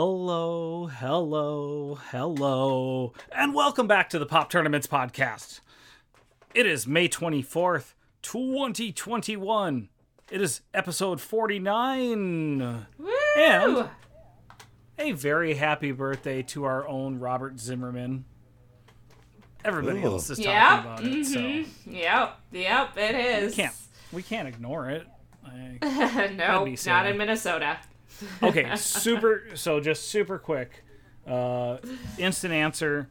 [0.00, 5.58] Hello, hello, hello, and welcome back to the Pop Tournaments podcast.
[6.54, 9.88] It is May 24th, 2021.
[10.30, 12.86] It is episode 49.
[12.96, 13.08] Woo!
[13.36, 13.88] And
[15.00, 18.24] a very happy birthday to our own Robert Zimmerman.
[19.64, 20.12] Everybody Ooh.
[20.12, 20.80] else is talking Yep.
[20.80, 21.66] about it, so mhm.
[21.86, 22.40] Yep.
[22.52, 22.98] Yep.
[22.98, 23.50] it is.
[23.50, 23.74] we can't
[24.12, 25.08] we can't ignore it.
[25.44, 27.78] I, no, be not in Minnesota.
[28.42, 29.44] Okay, super.
[29.54, 30.84] So just super quick,
[31.26, 31.78] uh,
[32.18, 33.08] instant answer.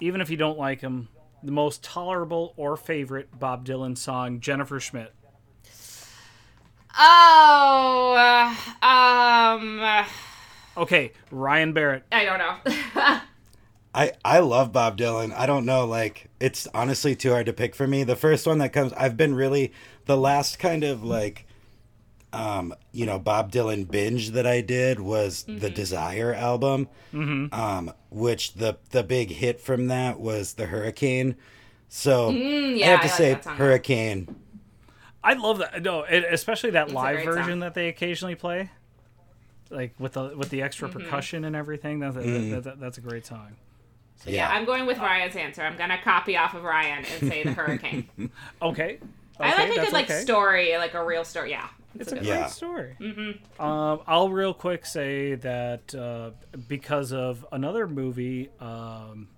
[0.00, 1.08] Even if you don't like him,
[1.42, 5.14] the most tolerable or favorite Bob Dylan song, Jennifer Schmidt.
[6.98, 10.04] Oh, uh, um,
[10.76, 12.04] Okay, Ryan Barrett.
[12.10, 12.56] I don't know.
[13.94, 15.34] I I love Bob Dylan.
[15.36, 18.04] I don't know, like it's honestly too hard to pick for me.
[18.04, 19.72] The first one that comes, I've been really
[20.06, 21.46] the last kind of like,
[22.32, 27.52] um, you know, Bob Dylan binge that I did was the Desire album, mm-hmm.
[27.54, 31.36] um, which the the big hit from that was the Hurricane.
[31.88, 33.50] So Mm, I yeah, have I to like say.
[33.50, 34.34] Hurricane.
[35.24, 35.82] I love that.
[35.82, 37.60] No, it, especially that a live version song.
[37.60, 38.70] that they occasionally play,
[39.70, 40.98] like with the with the extra Mm-hmm.
[41.00, 42.00] percussion and everything.
[42.00, 43.56] That's that, that, that's a great song.
[44.26, 45.62] yeah, I'm going with Ryan's answer.
[45.62, 48.08] I'm gonna copy off of Ryan and say the hurricane.
[48.62, 48.98] Okay.
[49.40, 50.20] I like a good like okay.
[50.20, 51.50] story, like a real story.
[51.50, 52.46] Yeah, It's a great Yeah.
[52.46, 52.96] story.
[53.00, 53.62] Mm-hmm.
[53.62, 56.30] Um, I'll real quick say that uh,
[56.68, 59.28] because of another movie, um,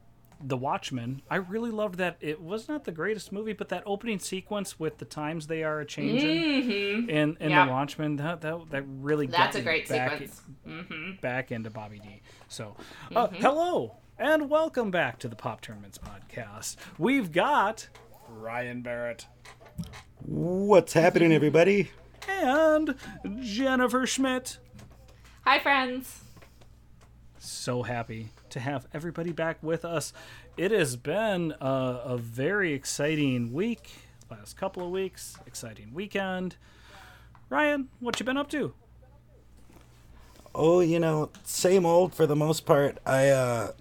[0.40, 2.16] The Watchmen, I really loved that.
[2.20, 5.80] It was not the greatest movie, but that opening sequence with the times they are
[5.80, 7.10] a changing Mm-hmm.
[7.10, 7.66] in in Yep.
[7.66, 10.42] The Watchmen, that that, that really got That's a great back, sequence.
[10.66, 11.10] Mm-hmm.
[11.20, 12.20] back into Bobby D.
[12.48, 12.76] So,
[13.16, 16.76] uh, hello and welcome back to the Pop Tournaments podcast.
[16.98, 17.88] We've got
[18.28, 19.26] Ryan Barrett
[20.26, 21.90] What's happening, everybody?
[22.44, 22.94] And
[23.40, 24.58] Jennifer Schmidt.
[25.44, 26.20] Hi, friends.
[27.38, 30.12] so happy to have everybody back with us.
[30.56, 31.66] It has been a,
[32.04, 33.90] a very exciting week,
[34.30, 36.56] last couple of weeks, exciting weekend.
[37.50, 38.72] Ryan, what you been up to?
[40.54, 42.98] Oh, you know, same old for the most part.
[43.04, 43.72] I uh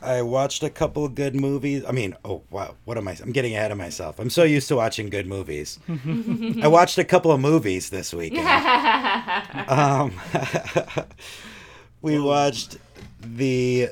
[0.00, 1.84] I watched a couple of good movies.
[1.86, 3.16] I mean, oh wow, what am I?
[3.20, 4.18] I'm getting ahead of myself.
[4.20, 5.78] I'm so used to watching good movies.
[6.62, 8.46] I watched a couple of movies this weekend.
[9.68, 10.12] um,
[12.02, 12.76] we watched
[13.20, 13.88] the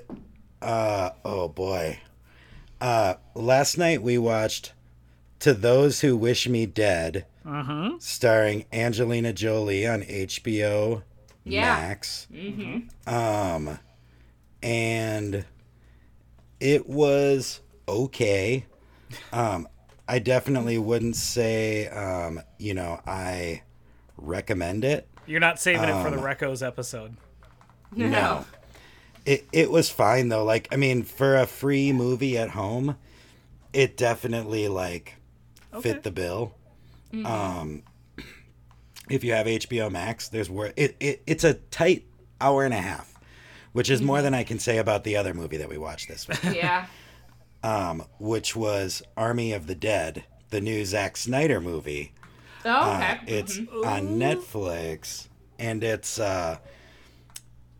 [0.62, 1.98] uh oh boy.
[2.80, 4.72] Uh last night we watched
[5.40, 7.90] To Those Who Wish Me Dead, Uh huh.
[7.98, 11.02] starring Angelina Jolie on HBO
[11.44, 11.62] Yeah.
[11.62, 12.26] Max.
[12.32, 13.12] Mm-hmm.
[13.12, 13.78] Um,
[14.62, 15.44] and
[16.60, 18.66] it was okay.
[19.32, 19.68] Um,
[20.08, 23.62] I definitely wouldn't say, um, you know, I
[24.16, 25.08] recommend it.
[25.26, 27.16] You're not saving it for the Um, Recos episode.
[27.94, 28.44] No.
[29.24, 30.44] It it was fine though.
[30.44, 32.96] Like, I mean, for a free movie at home,
[33.72, 35.16] it definitely like
[35.74, 35.92] Okay.
[35.92, 36.54] fit the bill.
[37.24, 37.82] Um,
[39.08, 42.04] if you have HBO Max, there's where it, it it's a tight
[42.40, 43.15] hour and a half,
[43.76, 46.26] which is more than I can say about the other movie that we watched this
[46.26, 46.86] week, Yeah.
[47.62, 52.12] um, which was Army of the Dead, the new Zack Snyder movie.
[52.64, 53.36] Oh, Uh, okay.
[53.38, 55.28] it's on Netflix,
[55.58, 56.56] and it's uh,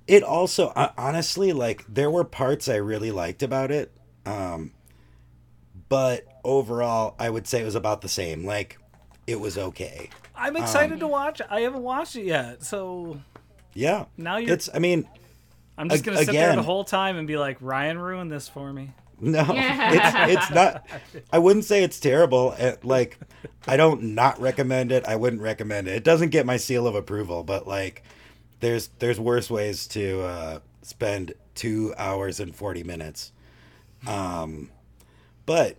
[0.07, 3.91] it also uh, honestly like there were parts I really liked about it,
[4.27, 4.73] um,
[5.89, 8.45] but overall I would say it was about the same.
[8.45, 8.79] Like
[9.27, 10.11] it was okay.
[10.35, 11.41] I'm excited to watch.
[11.49, 13.19] I haven't watched it yet, so
[13.73, 14.53] Yeah, now you're.
[14.53, 14.69] it's.
[14.75, 15.09] I mean,
[15.79, 18.73] I'm just gonna sit there the whole time and be like, Ryan ruined this for
[18.73, 18.93] me.
[19.21, 20.27] no, Yeah.
[20.29, 20.87] it's it's not.
[21.33, 22.53] I wouldn't say it's terrible.
[22.53, 23.19] It, like,
[23.67, 25.05] I don't not recommend it.
[25.07, 25.95] I wouldn't recommend it.
[25.97, 28.03] It doesn't get my seal of approval, but like,
[28.61, 33.33] there's there's worse ways to uh, spend two hours and forty minutes.
[34.07, 34.71] Um,
[35.47, 35.77] but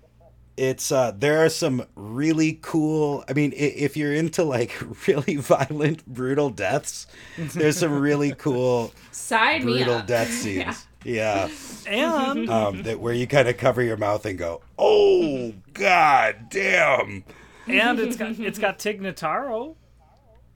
[0.58, 4.76] it's uh there are some really cool i mean if you're into like
[5.08, 7.06] really violent brutal deaths
[7.38, 11.50] there's some really cool Side me brutal death scenes Yeah.
[11.88, 17.24] And Um, that where you kind of cover your mouth and go, "Oh God, damn!"
[17.68, 19.76] and it's got it's got Tig Notaro.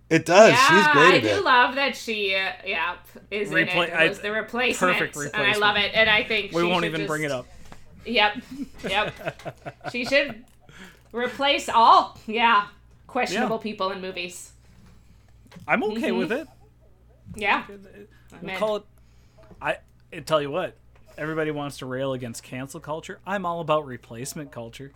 [0.09, 0.51] It does.
[0.51, 1.43] yeah, She's great I at do it.
[1.45, 2.95] love that she, uh, yeah,
[3.29, 3.93] is Repla- in it.
[3.93, 5.91] I- Was the replacement, perfect replacement, and I love it.
[5.93, 7.47] And I think We she won't should even bring it up.
[8.05, 8.37] Yep,
[8.89, 9.13] yep.
[9.91, 10.43] she should
[11.11, 12.67] replace all, yeah,
[13.07, 13.63] questionable Yeah.
[13.63, 14.51] people in movies.
[15.67, 16.17] I'm okay Mm-hmm.
[16.17, 16.47] with it.
[17.35, 17.63] Yeah,
[18.41, 18.83] We'll call it.
[19.61, 19.77] I,
[20.11, 20.75] I tell you what.
[21.17, 23.19] Everybody wants to rail against cancel culture.
[23.27, 24.91] I'm all about replacement culture.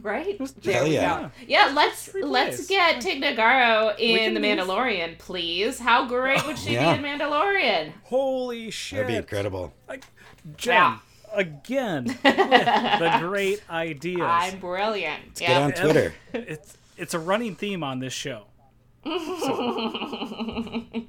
[0.00, 0.38] Great.
[0.38, 1.22] Hell There we yeah.
[1.22, 1.30] go.
[1.48, 2.30] Yeah, let's Replace.
[2.30, 5.80] let's get Tig Notaro in can The move- Mandalorian, please.
[5.80, 6.96] How great would she Yeah.
[6.96, 7.92] be in Mandalorian?
[8.04, 8.98] Holy shit!
[8.98, 9.74] That'd be incredible.
[10.56, 10.98] Jen, Yeah.
[11.34, 14.20] Again with the great ideas.
[14.22, 15.36] I'm brilliant.
[15.36, 16.14] Get on Twitter.
[16.34, 18.44] It's it's a running theme on this show.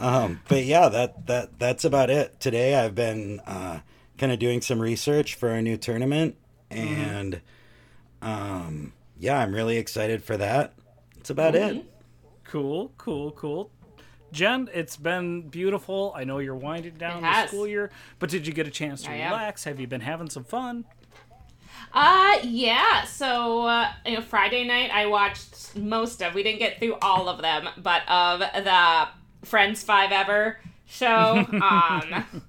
[0.00, 2.38] Um, but yeah, that that that's about it.
[2.38, 3.80] Today I've been uh,
[4.16, 6.36] kind of doing some research for a new tournament,
[6.70, 7.40] and
[8.22, 10.74] um, yeah, I'm really excited for that.
[11.16, 11.84] That's about it.
[12.44, 13.70] Cool, cool, cool.
[14.32, 16.12] Jen, it's been beautiful.
[16.16, 19.10] I know you're winding down the school year, but did you get a chance to
[19.10, 19.32] I am.
[19.32, 19.64] relax?
[19.64, 20.84] Have you been having some fun?
[21.92, 23.04] Uh, yeah.
[23.04, 26.34] So, uh, you know, Friday night I watched most of.
[26.34, 29.08] We didn't get through all of them, but of the
[29.46, 31.46] Friends Five Ever show.
[31.62, 32.42] Um,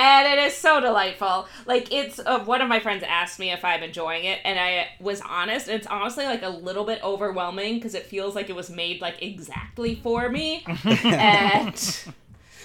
[0.00, 1.46] and it is so delightful.
[1.66, 4.88] Like it's uh, one of my friends asked me if I'm enjoying it, and I
[4.98, 5.68] was honest.
[5.68, 9.02] And it's honestly like a little bit overwhelming because it feels like it was made
[9.02, 10.64] like exactly for me.
[10.84, 12.04] and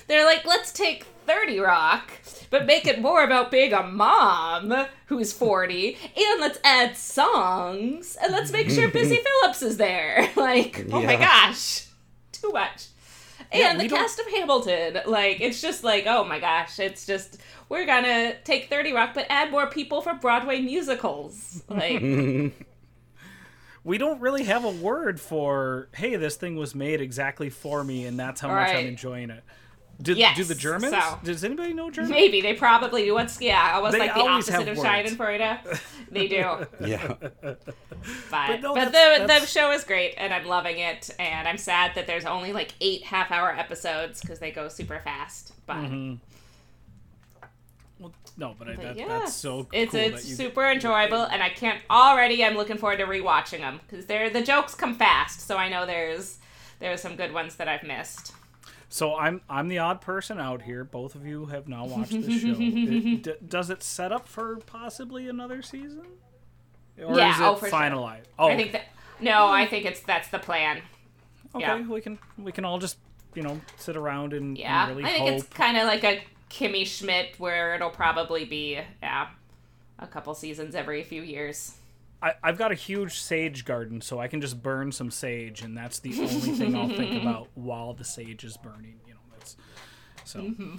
[0.07, 2.11] they're like, let's take 30 Rock,
[2.49, 4.73] but make it more about being a mom
[5.07, 10.29] who's 40, and let's add songs, and let's make sure Busy Philipps is there.
[10.45, 11.87] Like, oh my gosh,
[12.31, 12.87] too much.
[13.53, 16.79] Yeah, And we the don't- cast of Hamilton, like, it's just like, oh my gosh,
[16.79, 17.37] it's just,
[17.69, 21.63] we're gonna take 30 Rock, but add more people for Broadway musicals.
[21.69, 22.01] Like,
[23.83, 28.05] We don't really have a word for, hey, this thing was made exactly for me,
[28.05, 29.43] and that's how much I'm enjoying it.
[30.01, 30.93] Did, Yes, do the Germans?
[30.93, 32.11] so- Does anybody know German?
[32.11, 35.17] maybe they probably do what's, yeah, almost They like the always have opposite of words.
[35.17, 35.79] Schadenfreude.
[36.11, 36.65] They do.
[36.85, 37.13] Yeah.
[37.19, 37.59] But,
[38.29, 41.09] But no, but that's- the, that's- the show is great and I'm loving it.
[41.17, 44.99] And I'm sad that there's only like eight half hour episodes because they go super
[45.03, 45.53] fast.
[45.65, 46.15] But, Mm-hmm.
[47.99, 50.35] Well, no, but, I, but that, yeah, that's so it's, cool it's that you.
[50.35, 51.23] super enjoyable.
[51.23, 54.95] And I can't already, I'm looking forward to rewatching them because they're the jokes come
[54.95, 55.39] fast.
[55.47, 56.37] So I know there's
[56.79, 58.33] there's some good ones that I've missed.
[58.89, 60.83] So I'm I'm the odd person out here.
[60.83, 62.55] Both of you have now watched this show.
[62.59, 66.05] It- d- does it set up for possibly another season?
[67.03, 68.17] Or Yeah, is it oh, for sure.
[68.39, 68.85] Oh, I think that,
[69.19, 70.81] no, I think it's that's the plan.
[71.53, 71.63] okay.
[71.65, 71.81] yeah.
[71.81, 72.97] We can we can all just
[73.33, 74.87] you know sit around and, Yeah.
[74.87, 75.39] and really I think hope.
[75.39, 79.27] it's kind of like a Kimmy Schmidt where it'll probably be, yeah,
[79.99, 81.73] a couple seasons every few years.
[82.21, 85.77] I, I've got a huge sage garden, so I can just burn some sage, and
[85.77, 88.99] that's the only thing I'll think about while the sage is burning.
[89.07, 89.57] You know, that's
[90.23, 90.77] so mm-hmm.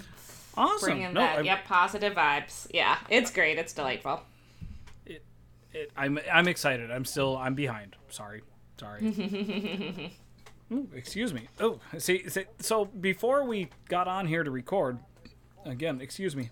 [0.57, 0.87] awesome.
[0.87, 2.67] Bringing no, that, I, yep, positive vibes.
[2.73, 3.59] Yeah, it's great.
[3.59, 4.23] It's delightful.
[5.07, 5.23] it,
[5.97, 6.91] I'm I'm excited.
[6.91, 7.97] I'm still I'm behind.
[8.09, 8.43] Sorry,
[8.79, 10.13] sorry.
[10.73, 11.49] Ooh, excuse me.
[11.61, 14.99] Oh, see, see, so before we got on here to record,
[15.65, 16.51] again, excuse me,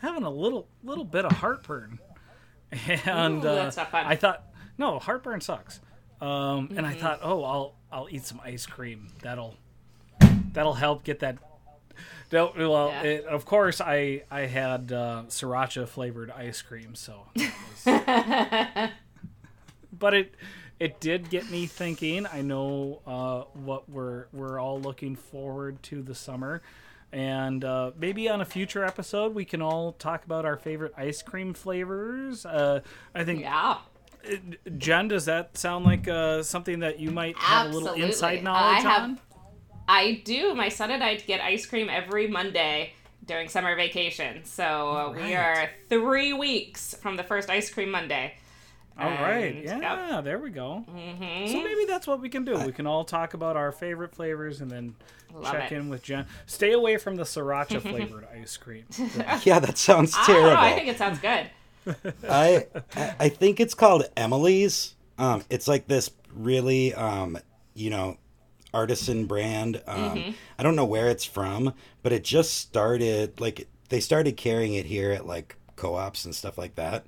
[0.00, 2.00] having a little little bit of heartburn,
[3.06, 4.06] and Ooh, uh, that's not fun.
[4.06, 4.44] I thought
[4.76, 5.80] no, heartburn sucks.
[6.20, 7.00] Um, and I Mm-hmm.
[7.00, 9.12] thought, oh, I'll I'll eat some ice cream.
[9.22, 9.54] That'll
[10.52, 11.38] that'll help get that.
[12.30, 13.02] No, well, Yeah.
[13.02, 17.22] it, of course, I I had uh, sriracha flavored ice cream, so.
[17.36, 17.84] was-
[19.92, 20.34] but it
[20.78, 22.26] it did get me thinking.
[22.32, 26.62] I know uh, what we're we're all looking forward to the summer,
[27.12, 31.22] and uh, maybe on a future episode we can all talk about our favorite ice
[31.22, 32.44] cream flavors.
[32.46, 32.80] Uh,
[33.14, 33.78] I think Yeah.
[34.76, 38.84] Jen, does that sound like uh, something that you might have a little inside knowledge
[38.84, 39.20] I have- on?
[39.90, 40.54] I do.
[40.54, 42.92] My son and I get ice cream every Monday
[43.24, 44.44] during summer vacation.
[44.44, 48.34] So uh, we are three weeks from the first ice cream Monday.
[48.98, 49.78] All right, yeah,
[50.16, 50.24] yep.
[50.24, 50.84] there we go.
[50.88, 51.48] Mhm.
[51.52, 52.58] So maybe that's what we can do.
[52.58, 54.96] We can all talk about our favorite flavors and then
[55.32, 55.76] Love check it.
[55.76, 56.26] in with Jen.
[56.46, 58.86] Stay away from the sriracha flavored ice cream.
[59.44, 60.50] Yeah, that sounds I don't terrible.
[60.50, 60.60] know.
[60.60, 61.50] I think it sounds good.
[62.28, 64.94] I I I think it's called Emily's.
[65.16, 67.38] Um, it's like this really um,
[67.74, 68.16] you know,
[68.74, 69.80] artisan brand.
[69.86, 74.74] Um, I don't know where it's from, but it just started like they started carrying
[74.74, 77.04] it here at like co-ops and stuff like that.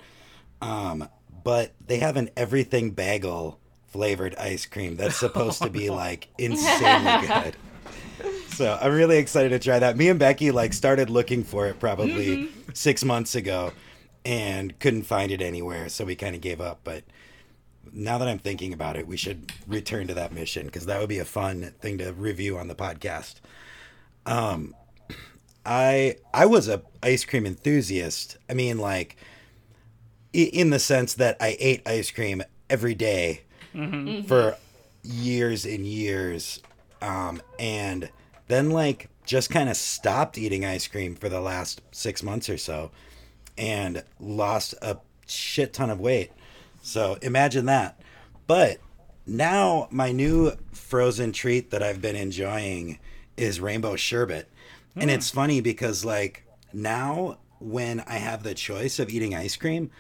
[0.63, 1.09] Um,
[1.43, 7.27] but they have an everything bagel flavored ice cream that's supposed to be like insanely
[7.43, 7.57] good.
[8.49, 9.97] so I'm really excited to try that.
[9.97, 13.73] Me and Becky like started looking for it probably six months ago,
[14.25, 16.81] and couldn't find it anywhere, so we kind of gave up.
[16.85, 17.05] But
[17.93, 21.09] now that I'm thinking about it, we should return to that mission because that would
[21.09, 23.37] be a fun thing to review on the podcast.
[24.27, 24.75] Um,
[25.65, 28.37] I I was a ice cream enthusiast.
[28.49, 29.17] I mean, like
[30.33, 33.43] in the sense that I ate ice cream every day
[34.27, 34.57] for
[35.03, 36.61] years and years,
[37.01, 38.11] um, and
[38.49, 42.59] then like just kind of stopped eating ice cream for the last six months or
[42.59, 42.91] so,
[43.57, 46.33] and lost a shit ton of weight.
[46.83, 48.01] So imagine that.
[48.47, 48.79] But
[49.27, 52.99] now my new frozen treat that I've been enjoying
[53.37, 54.49] is rainbow sherbet.
[54.97, 59.91] And it's funny because like now when I have the choice of eating ice cream,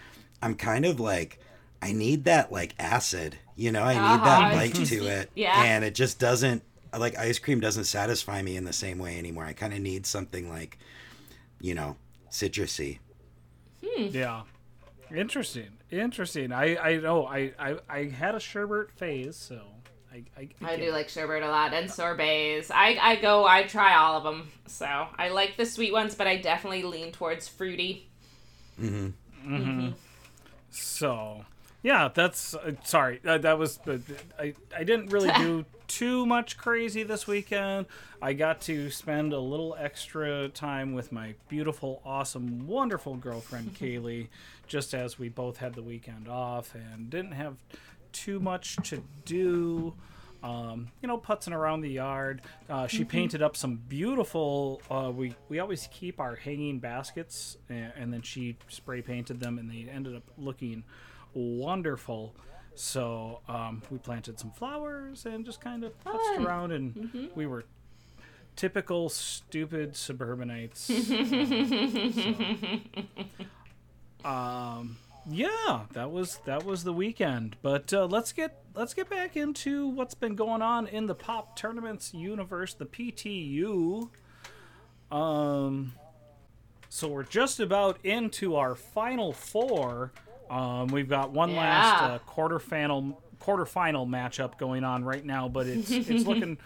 [0.43, 1.39] I'm kind of like
[1.83, 4.25] I need that like acid, you know, I need Uh-huh.
[4.25, 5.31] that bite to it.
[5.35, 5.63] Yeah.
[5.65, 6.63] And it just doesn't
[6.97, 9.45] like ice cream doesn't satisfy me in the same way anymore.
[9.45, 10.79] I kind of need something like
[11.61, 11.97] you know,
[12.31, 12.99] citrusy.
[13.85, 14.05] Hmm.
[14.11, 14.43] Yeah.
[15.15, 15.69] Interesting.
[15.91, 16.53] Interesting.
[16.53, 19.61] I I know I I, I had a sherbet phase, so
[20.13, 20.93] I I, I get do it.
[20.93, 22.71] like sherbet a lot and sorbets.
[22.71, 24.49] I, I go, I try all of them.
[24.67, 28.09] So I like the sweet ones, but I definitely lean towards fruity.
[28.81, 29.07] Mm-hmm.
[29.07, 29.55] Mm-hmm.
[29.57, 29.91] Mm-hmm.
[30.71, 31.45] So,
[31.83, 33.21] yeah, that's uh, sorry.
[33.27, 33.99] Uh, that was uh,
[34.39, 34.55] I.
[34.77, 37.87] I didn't really do too much crazy this weekend.
[38.23, 44.29] I got to spend a little extra time with my beautiful, awesome, wonderful girlfriend Kaylee,
[44.67, 47.57] just as we both had the weekend off and didn't have
[48.13, 49.95] too much to do.
[50.43, 52.41] Um, you know, putzing around the yard.
[52.69, 54.81] Uh, she painted up some beautiful.
[54.91, 59.59] Uh, we we always keep our hanging baskets, and, and then she spray painted them,
[59.59, 60.85] and they ended up looking
[61.35, 62.35] wonderful.
[62.75, 66.47] So um, we planted some flowers and just kind of putzed Fun.
[66.47, 67.65] around, and we were
[68.57, 70.91] typical stupid suburbanites.
[74.23, 74.97] So, um,
[75.29, 77.57] yeah, that was that was the weekend.
[77.63, 81.57] But uh, let's get let's get back into what's been going on in the pop
[81.57, 84.09] tournaments universe, the PTU.
[85.11, 85.93] Um,
[86.89, 90.13] so we're just about into our final four.
[90.49, 92.09] Um, we've got one last Yeah.
[92.15, 96.59] uh, quarterfinal quarterfinal matchup going on right now, but it's it's looking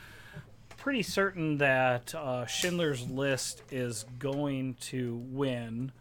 [0.77, 5.93] pretty certain that uh, Schindler's List is going to win.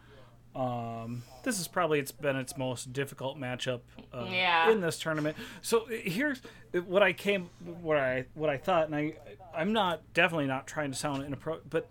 [0.56, 3.82] Um, this is probably it's been its most difficult matchup
[4.14, 4.70] uh, Yeah.
[4.72, 5.36] in this tournament.
[5.62, 6.42] So uh, here's
[6.86, 7.50] what I came,
[7.82, 9.14] what I what I thought, and I
[9.56, 11.90] I'm not definitely not trying to sound inappropriate, but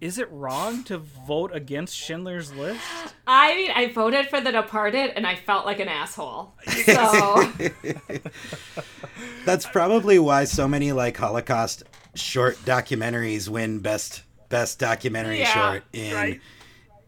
[0.00, 2.80] is it wrong to vote against Schindler's List?
[3.26, 6.54] I mean, I voted for The Departed and I felt like an asshole.
[6.84, 7.50] So,
[9.44, 11.82] That's probably why so many like Holocaust
[12.14, 16.40] short documentaries win best best documentary Yeah, short in right.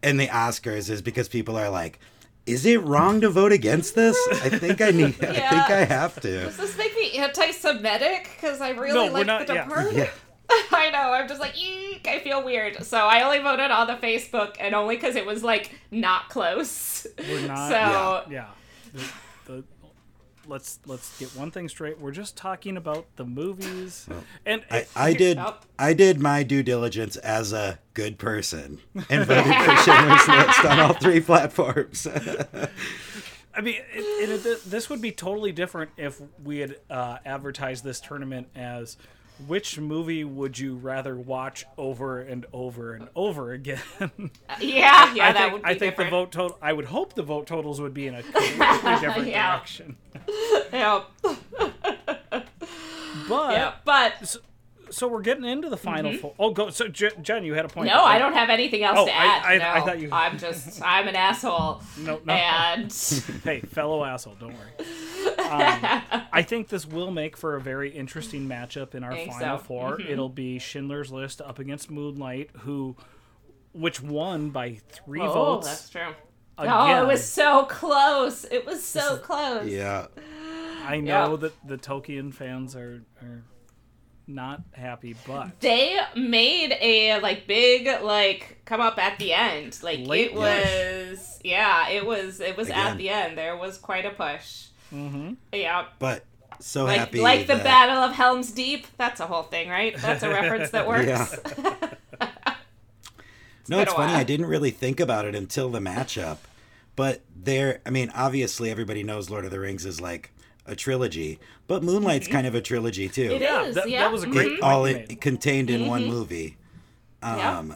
[0.03, 1.99] In the Oscars is because people are like,
[2.45, 4.17] is it wrong to vote against this?
[4.31, 5.23] I think I need.
[5.23, 6.45] I think I have to.
[6.45, 8.29] does this make me anti Semitic?
[8.35, 9.63] Because I really No, we're like not- The yeah.
[9.67, 9.95] Departed.
[9.95, 10.09] Yeah.
[10.73, 11.13] I know.
[11.13, 12.83] I'm just like, eek, I feel weird.
[12.83, 17.05] So I only voted on the Facebook, and only because it was like not close.
[17.17, 17.69] We're not.
[18.25, 18.47] So yeah.
[18.93, 19.05] The, the,
[20.51, 21.99] let's let's get one thing straight.
[21.99, 24.07] We're just talking about the movies,
[24.45, 25.39] and I, I did.
[25.79, 28.79] I did my due diligence as a good person
[29.09, 32.05] and voted for Schindler's List on all three platforms.
[33.53, 37.99] I mean, it, it, this would be totally different if we had uh, advertised this
[37.99, 38.97] tournament as
[39.47, 43.79] which movie would you rather watch over and over and over again?
[43.99, 44.07] yeah,
[44.49, 46.11] uh, yeah, I that think, would I think different.
[46.11, 46.57] the vote total.
[46.61, 49.51] I would hope the vote totals would be in a completely different Yeah.
[49.57, 49.97] direction.
[50.73, 51.03] Yeah,
[53.27, 54.39] But yeah, but so
[55.07, 56.33] we're getting into the final four.
[56.37, 56.69] Oh, go.
[56.69, 57.89] So Je- Jen, you had a point.
[57.89, 57.97] Mm-hmm.
[57.97, 59.43] no, I don't have anything else Oh, to add.
[59.45, 61.81] I- no, I thought you- I'm just, I'm an asshole.
[61.99, 62.33] No, no.
[62.33, 62.91] And
[63.43, 64.87] hey, fellow asshole, don't worry.
[65.39, 66.01] Um,
[66.33, 69.63] I think this will make for a very interesting matchup in our final so.
[69.63, 70.11] 4 Mm-hmm.
[70.11, 72.95] It'll be Schindler's List up against Moonlight, who,
[73.73, 75.67] which won by three oh, votes.
[75.67, 76.13] Oh, that's true.
[76.57, 78.45] Again, Oh, it was so close.
[78.45, 79.67] It was so close.
[79.67, 80.07] yeah.
[80.85, 81.35] I know yeah.
[81.37, 83.43] that the Tolkien fans are are
[84.27, 89.77] not happy, but They made a like big like come up at the end.
[89.83, 92.39] Like Late it was, yeah, it was.
[92.39, 93.37] It was at the end.
[93.37, 94.67] There was quite a push.
[94.93, 95.37] Mhm.
[95.53, 96.25] Yeah, But
[96.59, 98.85] so like happy like the that- Battle of Helm's Deep.
[98.97, 99.95] That's a whole thing, right?
[99.97, 101.07] That's a reference that works.
[101.07, 102.25] Yeah.
[103.69, 104.11] No, it's funny.
[104.11, 104.19] while.
[104.19, 106.37] I didn't really think about it until the matchup.
[106.95, 110.31] But there, I mean, obviously everybody knows Lord of the Rings is like
[110.65, 113.31] a trilogy, but Moonlight's kind of a trilogy too.
[113.31, 114.01] It Yeah, is, that, yeah.
[114.01, 116.09] that was a great It- point all you it, contained in one Mm-hmm.
[116.11, 116.57] movie.
[117.21, 117.75] Um, Yeah.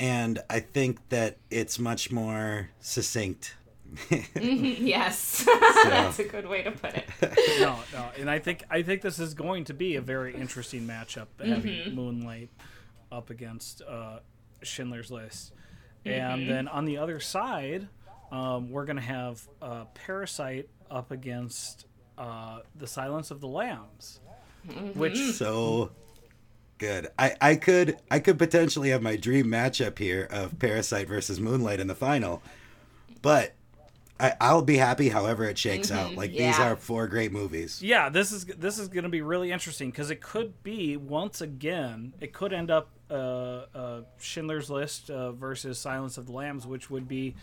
[0.00, 3.56] And I think that it's much more succinct.
[4.34, 5.58] yes, so.
[5.84, 7.08] that's a good way to put it.
[7.60, 10.86] no, no, and I think I think this is going to be a very interesting
[10.86, 11.94] matchup, having Mm-hmm.
[11.96, 12.50] Moonlight
[13.10, 14.18] up against uh,
[14.62, 15.52] Schindler's List,
[16.06, 16.10] Mm-hmm.
[16.20, 17.88] and then on the other side,
[18.30, 21.86] um, we're going to have uh, Parasite up against
[22.18, 24.20] uh, The Silence of the Lambs,
[24.68, 24.98] Mm-hmm.
[24.98, 25.90] which so
[26.78, 27.06] good.
[27.18, 31.80] I, I could I could potentially have my dream matchup here of Parasite versus Moonlight
[31.80, 32.42] in the final,
[33.22, 33.54] but
[34.20, 36.16] I, I'll be happy however it shakes out.
[36.16, 36.62] Like these Mm-hmm.
[36.62, 37.80] are four great movies.
[37.82, 41.40] yeah, this is this is going to be really interesting because it could be once
[41.40, 43.14] again it could end up uh,
[43.74, 47.36] uh, Schindler's List uh, versus Silence of the Lambs, which would be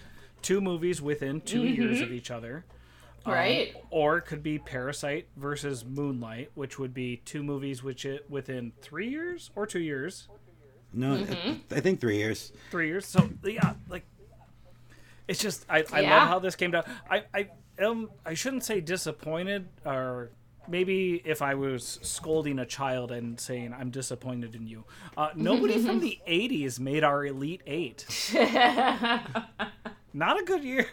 [0.43, 2.65] two movies within 2 years of each other.
[3.25, 3.73] Um, Right.
[3.89, 8.71] or it could be Parasite versus Moonlight, which would be two movies which it within
[8.81, 10.27] three years or two years,
[10.93, 11.53] No, Mm-hmm.
[11.73, 12.51] I, I think three years.
[12.69, 13.05] three years.
[13.05, 14.03] So yeah, like
[15.27, 16.19] it's just I, I Yeah.
[16.19, 16.83] love how this came down.
[17.09, 20.29] I I am I shouldn't say disappointed or.
[20.67, 24.83] Maybe if I was scolding a child and saying I'm disappointed in you,
[25.15, 28.03] uh, nobody from the '80s made our Elite Eight.
[30.15, 30.87] Not a good year,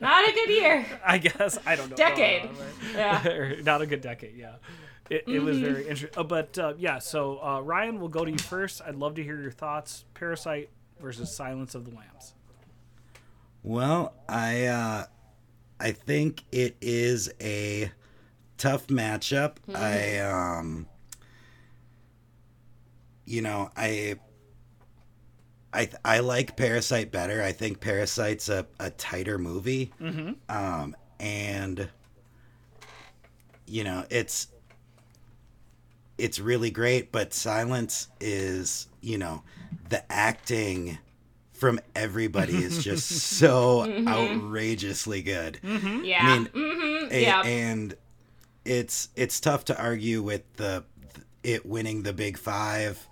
[0.00, 0.86] Not a good year.
[1.04, 1.58] I guess.
[1.66, 1.96] I don't know.
[1.96, 2.48] Decade.
[2.94, 3.54] Yeah.
[3.64, 4.54] Not a good decade yeah
[5.10, 8.30] it, it was very interesting uh, but uh, yeah so uh, ryan we'll go to
[8.30, 12.32] you first i'd love to hear your thoughts parasite versus silence of the lambs
[13.62, 15.04] Well, I uh,
[15.80, 17.90] I think it is a
[18.56, 19.56] tough matchup.
[19.74, 20.86] I um,
[23.26, 24.16] you know, I
[25.74, 27.42] I I like Parasite better.
[27.42, 29.92] I think Parasite's a, a tighter movie.
[30.00, 30.32] Mm-hmm.
[30.48, 31.88] Um, and
[33.66, 34.48] you know, it's
[36.16, 39.42] it's really great, but Silence is, you know,
[39.88, 40.98] the acting
[41.52, 45.58] from everybody is just so outrageously good.
[45.62, 46.18] Yeah.
[46.20, 47.42] I mean, hmm A- yeah.
[47.42, 47.94] and
[48.64, 50.84] it's it's tough to argue with the
[51.42, 53.06] it winning the big five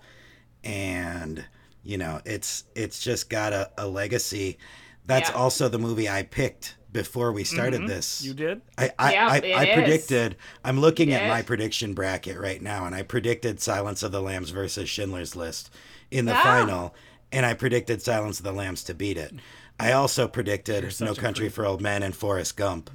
[0.63, 1.45] and
[1.83, 4.57] you know it's it's just got a, a legacy
[5.05, 5.35] that's Yeah.
[5.35, 8.27] also the movie i picked before we started this Mm-hmm.
[8.27, 9.73] you did I I, Yep, I, it I is.
[9.75, 10.35] predicted.
[10.63, 11.29] I'm looking at Yeah.
[11.29, 15.71] my prediction bracket right now, and I predicted Silence of the Lambs versus Schindler's List
[16.11, 16.43] in the Wow.
[16.43, 16.95] final,
[17.31, 19.33] and I predicted Silence of the Lambs to beat it.
[19.79, 22.91] I also predicted such No a Country for Old Men and Forrest Gump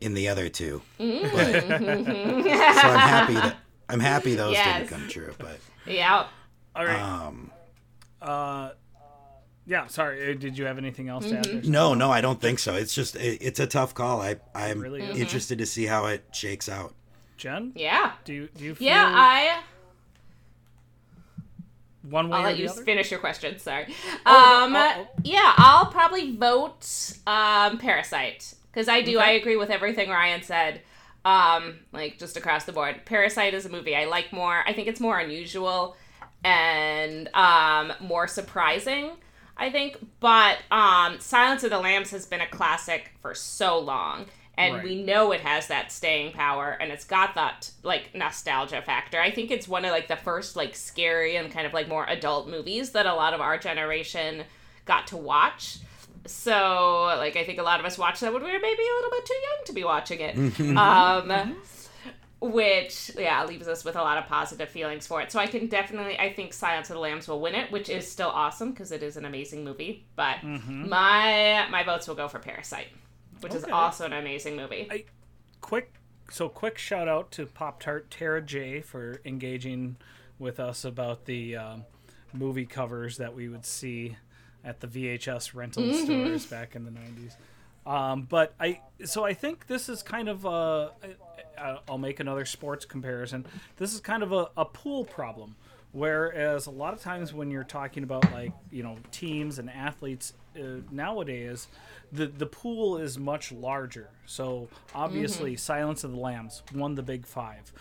[0.00, 0.82] in the other two.
[0.98, 1.22] Mm.
[1.32, 1.62] But,
[2.82, 3.56] so I'm happy that
[3.88, 4.78] I'm happy those Yes.
[4.78, 5.34] didn't come true.
[5.38, 6.26] But yeah.
[6.74, 7.52] all right um,
[8.22, 8.70] uh
[9.66, 12.58] yeah sorry uh, did you have anything else to add no, no, I don't think
[12.58, 12.74] so.
[12.74, 14.20] It's just it, it's a tough call.
[14.22, 15.18] I I'm really is.
[15.18, 16.94] interested to see how it shakes out.
[17.36, 18.12] jen Yeah.
[18.24, 19.62] do you do you feel Yeah, I.
[22.02, 23.58] one way I'll let you other finish your question.
[23.58, 23.92] Sorry.
[24.24, 25.20] Oh, um, no, oh, oh.
[25.24, 29.18] yeah, I'll probably vote um, Parasite because I do.
[29.18, 30.82] I agree with everything Ryan said.
[31.24, 34.62] Um, like just across the board, Parasite is a movie I like more.
[34.64, 35.96] I think it's more unusual
[36.46, 39.10] and um, more surprising.
[39.58, 44.26] I think, but um, Silence of the Lambs has been a classic for so long,
[44.58, 44.84] and Right.
[44.84, 49.18] we know it has that staying power, and it's got that like nostalgia factor.
[49.18, 52.04] I think it's one of like the first like scary and kind of like more
[52.06, 54.44] adult movies that a lot of our generation
[54.84, 55.78] got to watch.
[56.26, 58.94] So, like, I think a lot of us watched that when we were maybe a
[58.96, 60.36] little bit too young to be watching it.
[60.76, 61.56] um,
[62.46, 65.30] which yeah leaves us with a lot of positive feelings for it.
[65.32, 68.10] So i can definitely i think silence of the lambs will win it which is
[68.10, 72.38] still awesome because it is an amazing movie but my my votes will go for
[72.38, 72.88] parasite
[73.40, 74.88] which is also an amazing movie.
[74.90, 75.04] I-
[75.60, 75.92] quick
[76.30, 79.96] so quick shout out to pop tart tara j for engaging
[80.38, 81.84] with us about the um,
[82.32, 84.16] movie covers that we would see
[84.64, 87.36] at the vhs rental stores back in the 90s
[87.90, 90.92] um, but i so i think this is kind of a
[91.88, 93.46] i'll make another sports comparison.
[93.76, 95.56] This is kind of a, a pool problem
[95.92, 100.34] whereas a lot of times when you're talking about like you know teams and athletes
[100.60, 101.68] uh, nowadays
[102.12, 104.10] the the pool is much larger.
[104.26, 107.72] So obviously silence of the lambs won the big five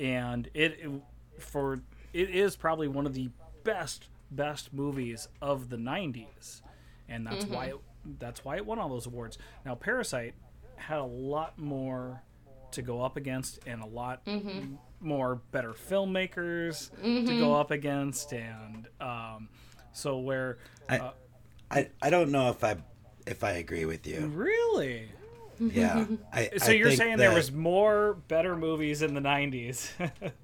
[0.00, 0.90] and it, it
[1.38, 1.80] for
[2.12, 3.30] it is probably one of the
[3.62, 6.60] best best movies of the 90s
[7.08, 7.76] and that's why it,
[8.18, 9.38] that's why it won all those awards.
[9.64, 10.34] Now parasite
[10.76, 12.22] had a lot more
[12.74, 18.32] to go up against and a lot m- more better filmmakers to go up against
[18.32, 19.48] and um,
[19.92, 20.58] so where
[20.88, 21.10] I, uh,
[21.70, 22.76] I I don't know if I
[23.26, 24.26] if I agree with you.
[24.26, 25.08] really
[25.58, 26.06] Yeah.
[26.32, 29.88] I, So I you're think saying there was more better movies in the 90s.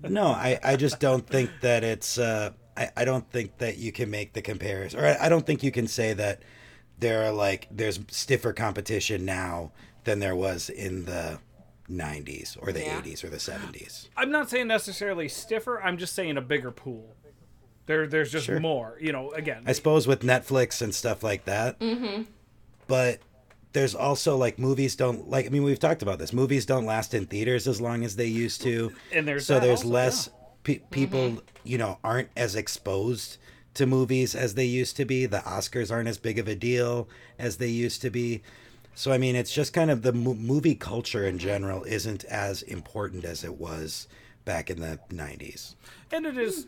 [0.09, 2.17] No, I, I just don't think that it's.
[2.19, 5.45] Uh, I, I don't think that you can make the comparison, or I, I don't
[5.45, 6.43] think you can say that
[6.99, 9.73] there are like there's stiffer competition now
[10.05, 11.39] than there was in the
[11.91, 13.01] 90s or the Yeah.
[13.01, 14.09] 80s or the 70s.
[14.17, 17.17] I'm not saying necessarily stiffer, I'm just saying a bigger pool.
[17.87, 18.61] There there's just Sure.
[18.61, 19.65] more, you know, again.
[19.67, 21.79] I suppose with Netflix and stuff like that.
[21.81, 22.23] Mm-hmm.
[22.87, 23.21] But
[23.73, 25.47] there's also like movies don't like.
[25.47, 26.33] I mean, we've talked about this.
[26.33, 28.93] Movies don't last in theaters as long as they used to.
[29.13, 30.29] And there's so there's also, less
[30.65, 31.43] pe- people.
[31.65, 33.39] You know, aren't as exposed
[33.75, 35.27] to movies as they used to be.
[35.27, 38.43] The Oscars aren't as big of a deal as they used to be.
[38.95, 42.63] So I mean, it's just kind of the mo- movie culture in general isn't as
[42.63, 44.09] important as it was
[44.45, 45.75] back in the 90s.
[46.13, 46.67] and it is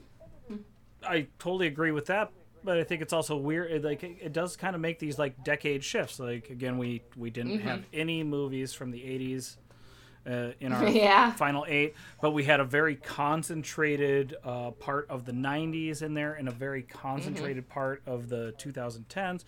[1.07, 2.31] I totally agree with that,
[2.63, 5.43] but I think it's also weird like it, it does kind of make these like
[5.45, 6.21] decade shifts.
[6.21, 7.69] Like again, we we didn't Mm-hmm.
[7.69, 9.57] have any movies from the 80s
[10.31, 11.33] uh, in our Yeah.
[11.33, 16.35] final 8, but we had a very concentrated uh, part of the 90s in there
[16.35, 19.43] and a very concentrated part of the 2010s.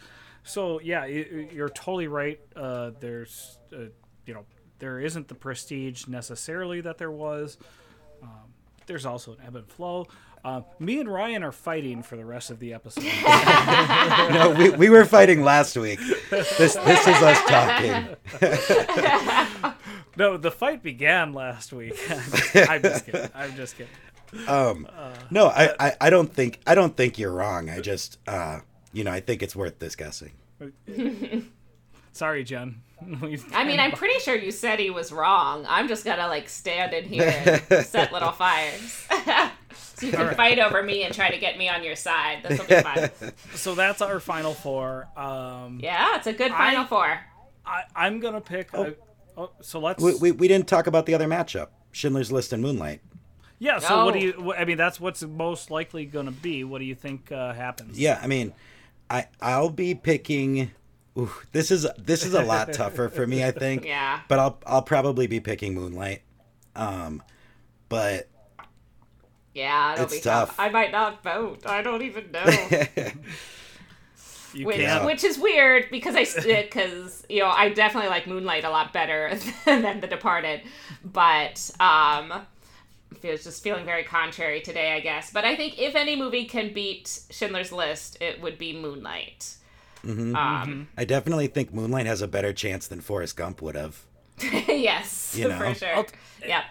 [0.44, 2.40] So yeah, you, you're totally right.
[2.54, 3.87] Uh, there's uh,
[4.26, 4.44] you know,
[4.78, 7.59] there isn't the prestige necessarily that there was
[8.87, 10.07] there's also an ebb and flow.
[10.44, 13.04] Uh, me and Ryan are fighting for the rest of the episode.
[14.35, 15.98] No, we, we were fighting last week.
[16.30, 18.16] This this is us talking.
[20.16, 21.94] no, the fight began last week.
[22.68, 23.30] I'm just kidding.
[23.35, 24.48] I'm just kidding.
[24.48, 24.88] Um,
[25.30, 27.70] no, I, I, I don't think I don't think you're wrong.
[27.70, 28.61] I just uh,
[28.94, 30.33] you know I think it's worth discussing.
[32.12, 32.80] Sorry, Jen.
[33.52, 35.66] I mean, I'm pretty sure you said he was wrong.
[35.68, 39.07] I'm just gonna like stand in here and set little fires.
[39.96, 40.37] so you can Alright.
[40.37, 42.44] fight over me and try to get me on your side.
[42.44, 43.11] This will be fun.
[43.54, 45.09] so that's our final four.
[45.16, 47.20] Um, Yeah, it's a good final I- four.
[47.66, 48.68] I, I'm gonna pick.
[48.74, 48.92] Oh.
[49.37, 50.02] oh, so let's.
[50.02, 53.00] We, we, we didn't talk about the other matchup, Schindler's List and Moonlight.
[53.59, 53.78] yeah.
[53.78, 54.52] So what do you?
[54.54, 56.62] I mean, that's what's most likely gonna be.
[56.62, 57.98] What do you think uh, happens?
[57.98, 58.52] Yeah, I mean,
[59.10, 60.70] I I'll be picking.
[61.16, 63.84] Ooh, this is this is a lot tougher for me, I think.
[63.84, 64.20] Yeah.
[64.28, 66.22] But I'll I'll probably be picking Moonlight.
[66.74, 67.22] Um,
[67.88, 68.28] but
[69.54, 70.48] Yeah, it'll It's be tough.
[70.50, 70.60] tough.
[70.60, 71.60] I might not vote.
[71.66, 72.44] I don't even know.
[74.52, 75.04] You which, can't.
[75.04, 76.24] which is weird because I
[76.62, 80.62] because you know I definitely like Moonlight a lot better than The Departed,
[81.04, 82.32] but um,
[83.24, 85.30] feels just feeling very contrary today, I guess.
[85.32, 89.56] But I think if any movie can beat Schindler's List, it would be Moonlight.
[90.04, 90.37] Mm-hmm.
[90.37, 94.04] Um, I definitely think Moonlight has a better chance than Forrest Gump would have.
[94.42, 95.56] yes, You know.
[95.58, 95.96] for sure.
[95.96, 96.06] I'll-
[96.46, 96.64] yeah.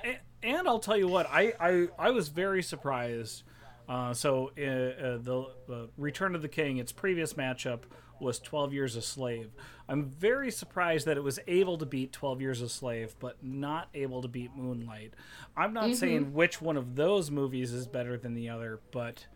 [0.43, 3.41] And I'll tell you what, I I, I was very surprised.
[3.89, 7.79] Uh, so uh, uh, the uh, Return of the King, its previous matchup
[8.23, 9.51] was 12 Years a Slave.
[9.87, 13.89] I'm very surprised that it was able to beat 12 Years a Slave, but not
[13.93, 15.13] able to beat Moonlight.
[15.55, 15.93] I'm not mm-hmm.
[15.93, 19.27] saying which one of those movies is better than the other, but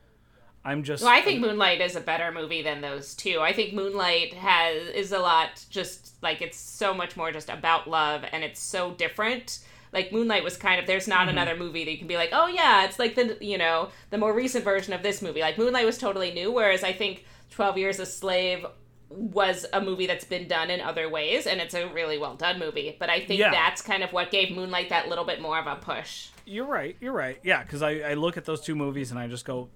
[0.67, 1.03] I'm just.
[1.03, 3.39] Well, I think Moonlight is a better movie than those two.
[3.39, 7.89] I think Moonlight has is a lot just like it's so much more just about
[7.89, 9.59] love and it's so different.
[9.93, 11.29] Like Moonlight was kind of there's not mm-hmm.
[11.29, 14.17] another movie that you can be like, "Oh yeah, it's like the you know, the
[14.17, 17.77] more recent version of this movie." Like Moonlight was totally new whereas I think 12
[17.77, 18.65] Years a Slave
[19.09, 22.59] was a movie that's been done in other ways and it's a really well done
[22.59, 22.95] movie.
[22.99, 23.51] But I think Yeah.
[23.51, 26.27] that's kind of what gave Moonlight that little bit more of a push.
[26.45, 26.95] You're right.
[26.99, 27.39] You're right.
[27.43, 29.69] Yeah, because I, I look at those two movies and I just go,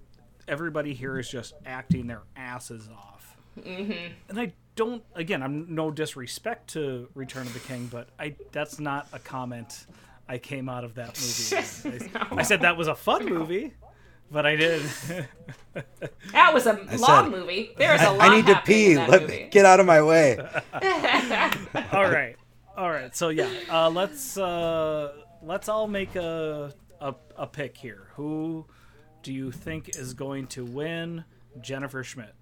[0.46, 3.36] everybody here is just acting their asses off.
[3.58, 4.12] Mm-hmm.
[4.28, 5.02] And I don't.
[5.14, 9.86] Again, I'm no disrespect to Return of the King, but I that's not a comment
[10.26, 12.08] I came out of that movie.
[12.32, 13.74] I, I said that was a fun movie,
[14.32, 14.82] but I did.
[16.32, 17.70] That was a long said- movie.
[17.78, 18.96] There's a I, lot I need to pee.
[18.98, 19.44] Let movie.
[19.44, 20.36] me get out of my way.
[21.92, 22.36] all right,
[22.76, 23.16] all right.
[23.16, 28.08] So yeah, uh, let's uh, let's all make a, a a pick here.
[28.16, 28.66] Who
[29.22, 31.24] do you think is going to win?
[31.62, 32.34] Jennifer Schmidt.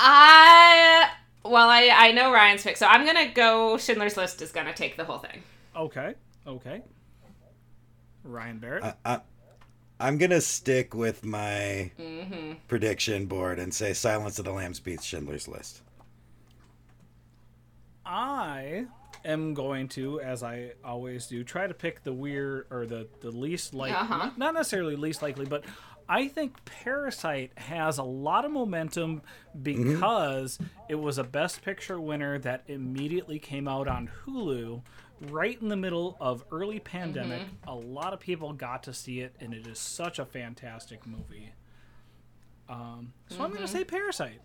[0.00, 1.10] I
[1.44, 3.78] well, I I know Ryan's pick, so I'm gonna go.
[3.78, 5.42] Schindler's List is gonna take the whole thing.
[5.74, 6.14] Okay.
[6.46, 6.82] Okay.
[8.24, 8.96] Ryan Barrett.
[9.04, 9.20] I,
[10.00, 12.52] I'm gonna stick with my Mm-hmm.
[12.68, 15.82] prediction board and say Silence of the Lambs beats Schindler's List.
[18.06, 18.86] I
[19.24, 23.30] am going to, as I always do, try to pick the weird or the the
[23.30, 24.16] least likely, Uh-huh.
[24.16, 25.64] not, not necessarily least likely, but
[26.08, 29.20] I think Parasite has a lot of momentum
[29.60, 30.58] because
[30.88, 34.80] it was a Best Picture winner that immediately came out on Hulu.
[35.20, 39.34] Right in the middle of early pandemic, a lot of people got to see it,
[39.40, 41.52] and it is such a fantastic movie.
[42.68, 44.40] Um, so I'm going to say Parasite.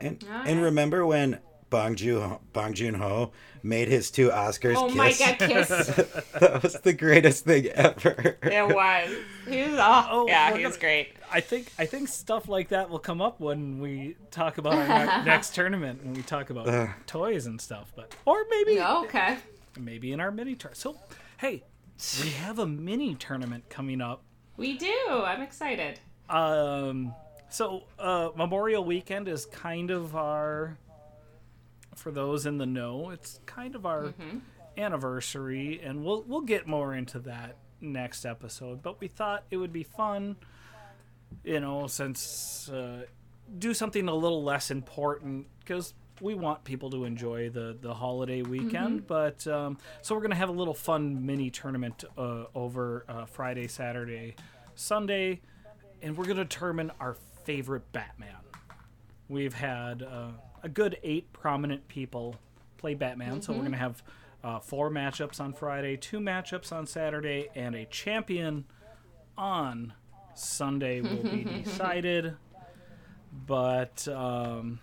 [0.00, 1.38] And All and remember when
[1.70, 3.32] Bong Joon Bong Joon Ho
[3.62, 4.96] made his two Oscars Oh kiss.
[4.96, 5.68] my god, kiss!
[6.40, 8.36] that was the greatest thing ever.
[8.42, 9.10] it was.
[9.48, 9.78] He was.
[9.80, 11.14] Oh, Oh, yeah, we're he was great.
[11.32, 15.24] I think I think stuff like that will come up when we talk about our
[15.24, 16.90] next tournament when we talk about Ugh.
[17.06, 17.90] toys and stuff.
[17.96, 19.38] But or maybe Okay.
[19.78, 20.72] Maybe in our mini tour.
[20.74, 20.96] So
[21.38, 21.62] hey,
[22.22, 24.22] we have a mini tournament coming up.
[24.56, 24.94] We do.
[25.10, 26.00] I'm excited.
[26.28, 27.14] Um,
[27.48, 30.78] so uh, Memorial Weekend is kind of our,
[31.94, 34.14] for those in the know, it's kind of our
[34.76, 38.82] anniversary, and we'll we'll get more into that next episode.
[38.82, 40.36] But we thought it would be fun,
[41.44, 43.02] you know, since uh,
[43.58, 48.42] do something a little less important because we want people to enjoy the the holiday
[48.42, 49.06] weekend.
[49.06, 53.66] But um, so we're gonna have a little fun mini tournament uh, over uh, Friday,
[53.68, 54.36] Saturday,
[54.74, 55.40] Sunday,
[56.00, 58.36] and we're gonna determine our favorite Batman.
[59.28, 60.28] We've had uh,
[60.62, 62.36] a good eight prominent people
[62.76, 64.02] play Batman, so we're gonna have.
[64.44, 68.64] Uh, four matchups on Friday, two matchups on Saturday, and a champion
[69.38, 69.92] on
[70.34, 72.34] Sunday will be decided.
[73.46, 74.80] But um,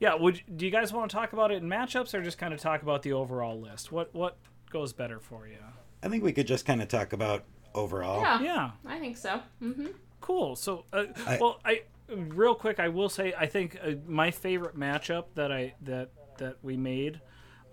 [0.00, 2.54] yeah, would do you guys want to talk about it in matchups or just kind
[2.54, 3.90] of talk about the overall list?
[3.92, 4.36] What what
[4.70, 5.56] goes better for you?
[6.02, 8.20] I think we could just kind of talk about overall.
[8.20, 8.40] Yeah.
[8.42, 9.40] Yeah, I think so.
[9.62, 9.86] Mm-hmm.
[10.20, 10.56] cool.
[10.56, 11.82] So, uh, I- well, I
[12.14, 16.56] real quick, I will say I think uh, my favorite matchup that I that that
[16.62, 17.20] we made,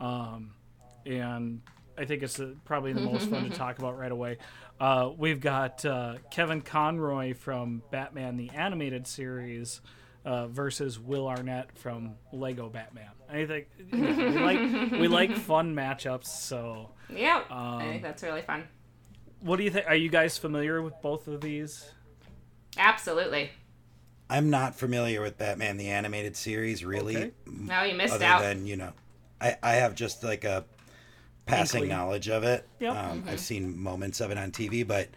[0.02, 0.54] um,
[1.06, 1.62] and
[1.98, 4.38] I think it's uh, probably the most fun to talk about right away.
[4.80, 9.82] Uh, we've got uh, Kevin Conroy from Batman the Animated Series.
[10.26, 13.12] Uh, versus Will Arnett from Lego Batman.
[13.30, 16.26] I think you know, we like we like fun matchups.
[16.26, 17.52] So, Yep.
[17.52, 18.64] Um, I think that's really fun.
[19.42, 19.86] what do you think?
[19.88, 21.92] Are you guys familiar with both of these?
[22.78, 23.52] Absolutely.
[24.30, 27.16] I'm not familiar with Batman the animated series, really.
[27.18, 27.32] Okay.
[27.46, 28.42] m- No, you missed Other out.
[28.42, 28.94] than you know,
[29.40, 30.66] I I have just like a
[31.46, 31.98] passing Inkling.
[32.00, 32.68] knowledge of it.
[32.80, 32.96] Yep.
[32.96, 35.10] Um, I've seen moments of it on TV, but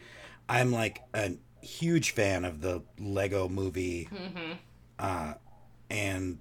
[0.50, 4.08] I'm like a huge fan of the Lego movie,
[4.98, 5.34] uh,
[5.90, 6.38] and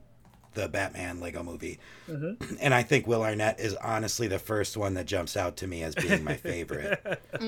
[0.53, 1.79] the Batman Lego movie.
[2.59, 5.83] And I think Will Arnett is honestly the first one that jumps out to me
[5.83, 6.99] as being my favorite.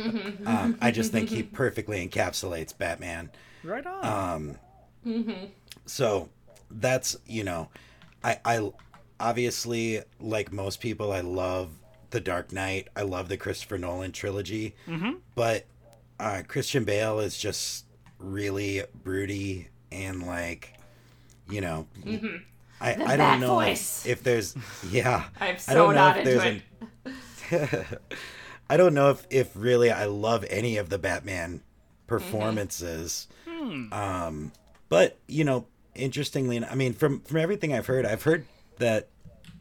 [0.46, 3.32] um, I just think he perfectly encapsulates Batman.
[3.64, 4.58] Right on.
[5.06, 5.36] Um,
[5.86, 6.30] so
[6.70, 7.70] that's you know,
[8.24, 8.72] I I
[9.20, 11.72] obviously like most people I love
[12.12, 12.90] the Dark Knight.
[12.96, 15.14] I love the Christopher Nolan trilogy, mm-hmm.
[15.36, 15.66] but
[16.20, 17.86] uh, Christian Bale is just
[18.20, 20.74] really broody and like,
[21.50, 21.88] you know.
[22.82, 24.06] I, The I don't know voice.
[24.06, 24.56] if there's
[24.90, 26.62] yeah I'm I don't know not if there's
[27.52, 28.02] it.
[28.70, 31.62] I don't know if if really I love any of the Batman
[32.08, 33.28] performances.
[33.92, 34.52] Um,
[34.88, 38.46] but you know, interestingly, I mean, from from everything I've heard, I've heard
[38.78, 39.10] that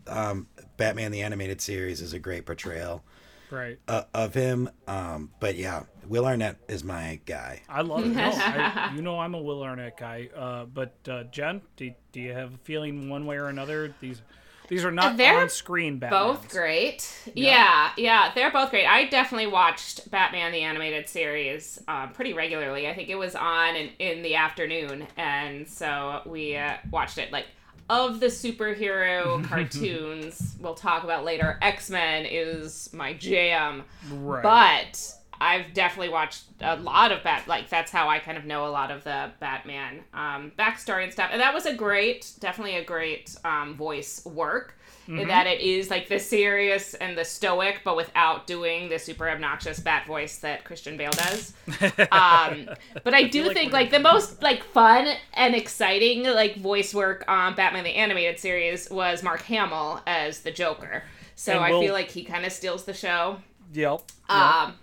[0.06, 0.46] um,
[0.76, 3.02] Batman the animated series is a great portrayal
[3.50, 3.78] Right.
[3.88, 4.70] uh, of him.
[4.86, 7.62] Um, but yeah, Will Arnett is my guy.
[7.68, 8.08] I love it.
[8.08, 10.28] No, I, you know I'm a Will Arnett guy.
[10.34, 13.94] Uh, but uh, Jen, do, do you have a feeling one way or another?
[14.00, 14.22] These
[14.68, 16.10] these are not They're on screen Batmans.
[16.10, 17.10] Both great.
[17.34, 17.90] Yeah.
[17.96, 18.86] yeah, they're both great.
[18.86, 22.86] I definitely watched Batman the Animated Series um, pretty regularly.
[22.86, 27.32] I think it was on in, in the afternoon, and so we uh, watched it.
[27.32, 27.46] Like
[27.88, 31.58] of the superhero cartoons, we'll talk about later.
[31.62, 34.42] X Men is my jam, Right.
[34.42, 37.48] but I've definitely watched a lot of Bat.
[37.48, 41.12] Like that's how I kind of know a lot of the Batman um, backstory and
[41.12, 41.30] stuff.
[41.32, 44.74] And that was a great, definitely a great um, voice work.
[45.06, 49.26] In that it is like the serious and the stoic, but without doing the super
[49.30, 51.54] obnoxious bat voice that Christian Bale does.
[52.12, 52.68] um,
[53.04, 57.24] but I do like think like the most like fun and exciting like voice work
[57.26, 61.02] on Batman the Animated Series was Mark Hamill as the Joker.
[61.36, 63.38] So And I we'll- feel like he kind of steals the show.
[63.72, 64.02] Yep.
[64.28, 64.30] yep.
[64.30, 64.74] Um,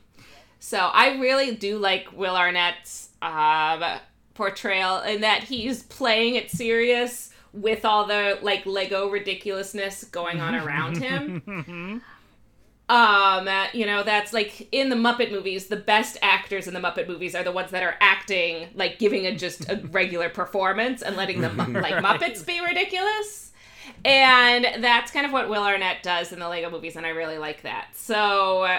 [0.66, 3.84] so I really do like Will Arnett's um,
[4.34, 10.56] portrayal in that he's playing it serious with all the like Lego ridiculousness going on
[10.56, 12.02] around him.
[12.88, 16.80] Um, uh, you know, that's like in the Muppet movies, the best actors in the
[16.80, 21.02] Muppet movies are the ones that are acting like giving a just a regular performance
[21.02, 23.54] and letting the Mu- like Muppets be ridiculous.
[24.04, 27.40] And that's kind of what Will Arnett does in the Lego movies, and I really
[27.40, 27.88] like that.
[27.96, 28.78] So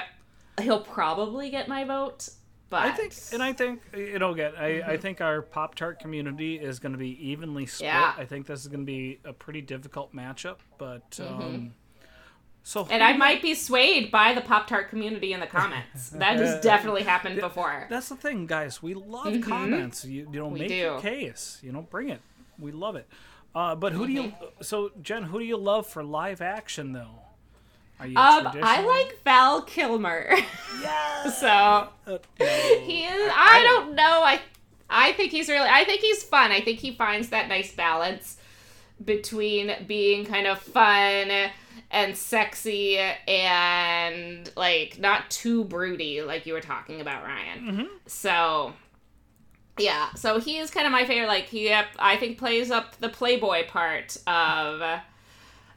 [0.61, 2.29] he'll probably get my vote,
[2.71, 4.59] but I think, and I think it'll get.
[4.59, 7.89] I, I think our Pop Tart community is going to be evenly split.
[7.89, 8.13] Yeah.
[8.17, 11.73] I think this is going to be a pretty difficult matchup, but um,
[12.63, 12.93] so Mm-hmm.
[12.95, 16.11] and I might be swayed by the Pop Tart community in the comments.
[16.19, 17.87] That has definitely happened before.
[17.89, 18.83] That's the thing, guys.
[18.83, 20.05] We love comments.
[20.05, 20.53] You, you know, Mm-hmm.
[20.55, 20.75] We make do.
[20.75, 21.61] your case.
[21.63, 22.21] You know, bring it.
[22.59, 23.07] We love it.
[23.55, 24.23] Uh, but who do you?
[24.25, 24.45] Mm-hmm.
[24.63, 27.21] So Jen, who do you love for live action though?
[27.99, 30.29] Are you Um, I like Val Kilmer.
[30.83, 31.31] Yeah.
[31.41, 32.19] so Uh,
[32.83, 33.33] he is.
[33.35, 34.23] I don't know.
[34.23, 34.41] I
[34.89, 35.69] I think he's really.
[35.69, 36.53] I think he's fun.
[36.53, 38.37] I think he finds that nice balance
[39.05, 41.51] between being kind of fun
[41.91, 47.89] and sexy and like not too broody, like you were talking about, Ryan.
[48.07, 48.73] So.
[49.79, 51.27] Yeah, so he is kind of my favorite.
[51.29, 54.81] Like he, I think, plays up the playboy part of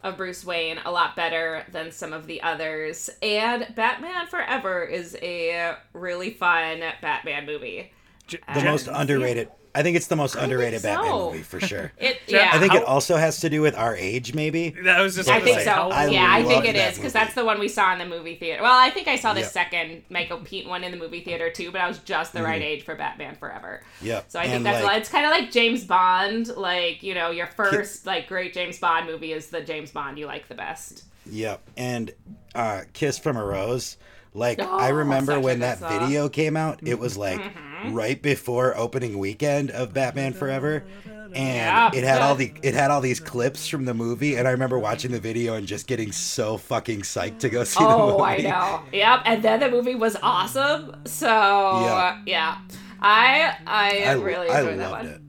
[0.04, 3.10] of Bruce Wayne a lot better than some of the others.
[3.22, 7.92] And Batman Forever is a really fun Batman movie.
[8.28, 9.50] J- The most underrated.
[9.76, 10.90] I think it's the most underrated so.
[10.90, 11.92] Batman movie for sure.
[11.98, 12.50] It yeah.
[12.54, 14.70] I think How- it also has to do with our age, maybe.
[14.84, 15.30] That was just.
[15.30, 15.90] I think say, so.
[15.92, 18.00] I yeah, I think loved it that is because that's the one we saw in
[18.00, 18.62] the movie theater.
[18.64, 19.52] Well, I think I saw the Yep.
[19.52, 22.62] second Michael Keaton one in the movie theater too, but I was just the right
[22.62, 23.84] age for Batman Forever.
[24.02, 24.26] Yep.
[24.32, 24.56] So I think Mm-hmm.
[24.58, 26.48] And, that's like, it's kind of like James Bond.
[26.56, 30.26] Like you know, your first like great James Bond movie is the James Bond you
[30.26, 31.04] like the best.
[31.26, 31.62] Yep.
[31.78, 32.12] And
[32.56, 33.98] uh, Kiss from a Rose.
[34.34, 35.92] Like Oh, I remember when that song.
[35.92, 36.06] Mm-hmm.
[36.06, 37.42] video came out, it was like
[37.88, 40.84] right before opening weekend of Batman Forever.
[41.06, 41.92] And Yeah.
[41.94, 44.80] it had all the it had all these clips from the movie and I remember
[44.80, 48.02] watching the video and just getting so fucking psyched to go see the movie.
[48.14, 48.82] Oh, I know.
[48.92, 49.20] Yep.
[49.26, 50.96] And then the movie was awesome.
[51.06, 52.58] So yeah, Yeah.
[53.02, 55.06] I I, I, really I enjoyed that one.
[55.06, 55.22] it.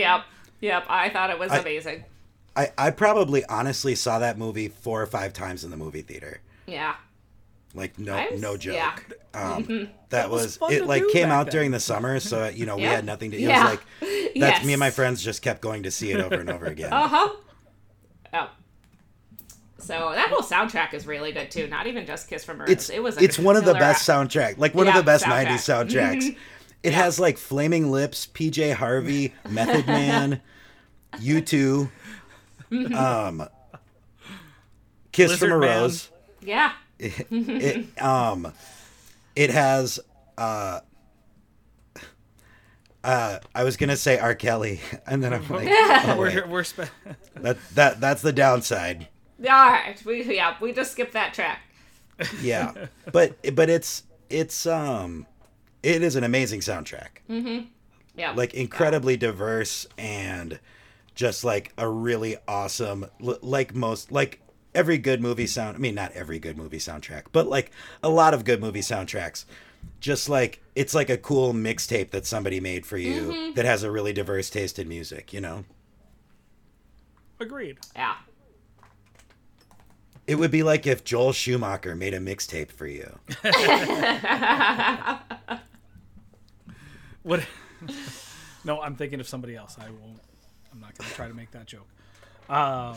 [0.00, 0.24] Yep.
[0.60, 0.84] Yep.
[0.88, 2.04] I thought it was I- amazing.
[2.54, 6.40] I, I probably honestly saw that movie four or five times in the movie theater.
[6.66, 6.94] Yeah.
[7.74, 8.74] Like no I was- no joke.
[8.74, 8.96] yeah.
[9.34, 11.52] Um, that was was, it like came out then.
[11.52, 13.36] during the summer, so you know we had nothing to.
[13.36, 13.62] It Yeah.
[13.62, 14.64] was like that's yes.
[14.64, 16.92] me and my friends just kept going to see it over and over again.
[16.92, 17.28] Uh huh.
[18.34, 18.50] Oh.
[19.78, 21.66] So that whole soundtrack is really good too.
[21.66, 23.16] Not even just "Kiss from a Rose." it's it was.
[23.16, 25.46] A it's one of the killer- best soundtrack, like one Yeah, of the best soundtrack.
[25.46, 25.56] '90s
[26.28, 26.36] soundtracks.
[26.82, 30.40] It has like Flaming Lips, PJ Harvey, Method Man,
[31.18, 31.90] U2,
[32.94, 33.48] um,
[35.12, 35.80] Kiss Lizard from a Man.
[35.82, 36.10] Rose.
[36.42, 36.72] Yeah.
[37.02, 38.52] It um,
[39.34, 40.00] it has
[40.38, 40.80] uh.
[43.04, 44.34] Uh, I was gonna say R.
[44.36, 46.16] Kelly, and then I'm like, oh.
[46.16, 46.82] We're, we're spe-
[47.34, 49.08] that that that's the downside.
[49.40, 50.00] All right.
[50.04, 50.56] We yeah.
[50.60, 51.62] We just skipped that track.
[52.40, 52.72] Yeah,
[53.10, 55.26] but but it's it's um,
[55.82, 57.08] it is an amazing soundtrack.
[57.28, 57.66] Mm-hmm.
[58.14, 58.32] Yeah.
[58.32, 60.60] like incredibly diverse and
[61.14, 64.41] just like a really awesome like most like
[64.74, 67.70] every good movie sound i mean not every good movie soundtrack but like
[68.02, 69.44] a lot of good movie soundtracks
[70.00, 73.90] just like it's like a cool mixtape that somebody made for you that has a
[73.90, 75.64] really diverse taste in music you know
[77.40, 77.78] agreed.
[77.96, 78.14] yeah.
[80.26, 83.18] it would be like if joel schumacher made a mixtape for you
[87.22, 87.44] What?
[88.64, 89.76] no, I'm thinking of somebody else.
[89.78, 90.20] I won't.
[90.72, 91.86] I'm not going to try to make that joke.
[92.48, 92.96] Um,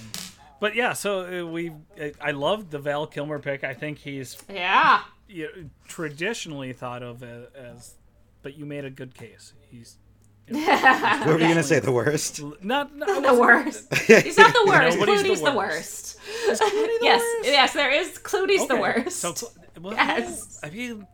[0.59, 1.71] but yeah, so uh, we.
[1.99, 3.63] I- I love the Val Kilmer pick.
[3.63, 5.01] I think he's Yeah.
[5.27, 7.93] you know, traditionally thought of as, as,
[8.41, 9.53] but you made a good case.
[9.69, 9.97] He's
[10.47, 13.91] what were you gonna say the worst not, not The worst.
[14.05, 14.99] He's not the worst.
[14.99, 16.19] Nobody's the Clooney's the worst.
[16.47, 16.61] worst.
[17.01, 17.23] yes.
[17.43, 17.73] Yes.
[17.73, 18.19] There is.
[18.19, 19.17] Clooney's the worst.
[19.19, 19.33] So,
[19.81, 20.59] well, Yes.
[20.63, 21.07] I mean,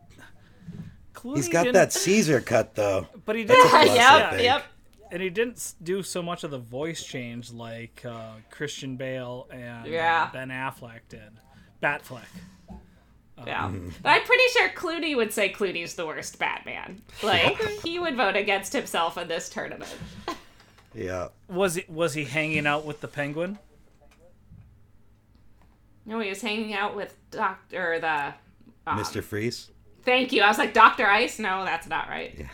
[1.14, 3.86] Clooney he's got didn't- that caesar cut though but he That's a didn't.
[3.94, 4.40] plus, yep.
[4.42, 4.64] Yep.
[5.12, 9.86] And he didn't do so much of the voice change like uh, Christian Bale and
[9.86, 10.30] uh, Yeah.
[10.32, 11.20] Ben Affleck did.
[11.82, 12.22] Batfleck.
[13.46, 13.64] Yeah.
[13.64, 13.88] Mm-hmm.
[14.02, 17.02] But I'm pretty sure Clooney would say Clooney's the worst Batman.
[17.22, 19.94] Like he would vote against himself in this tournament.
[20.94, 23.58] yeah Was he was he hanging out with the Penguin?
[26.04, 28.34] No, he was hanging out with Doctor the.
[28.84, 29.70] Um, mr freeze
[30.04, 30.42] Thank you.
[30.42, 31.38] I was like Doctor Ice.
[31.38, 32.46] No, that's not right.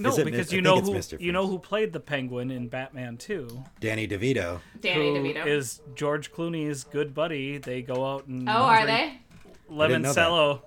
[0.00, 2.68] No, Is it because Mi- you know who you know who played the Penguin in
[2.68, 3.64] Batman 2.
[3.80, 5.46] danny devito Danny who DeVito.
[5.46, 7.58] is George Clooney's good buddy.
[7.58, 9.20] They go out and oh, are they?
[9.68, 10.28] didn't know that.
[10.28, 10.62] Limoncello.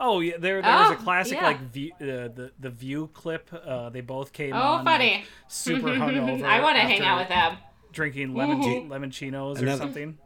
[0.00, 1.44] Oh yeah, there there was a Oh, classic yeah.
[1.46, 3.50] like view, uh, the the View clip.
[3.52, 4.84] Uh, they both came Oh, on.
[4.84, 5.16] funny.
[5.16, 6.42] like, super hungover.
[6.44, 7.56] I want to hang out with them.
[7.92, 10.18] Drinking lemon lemonchinos or Another- something.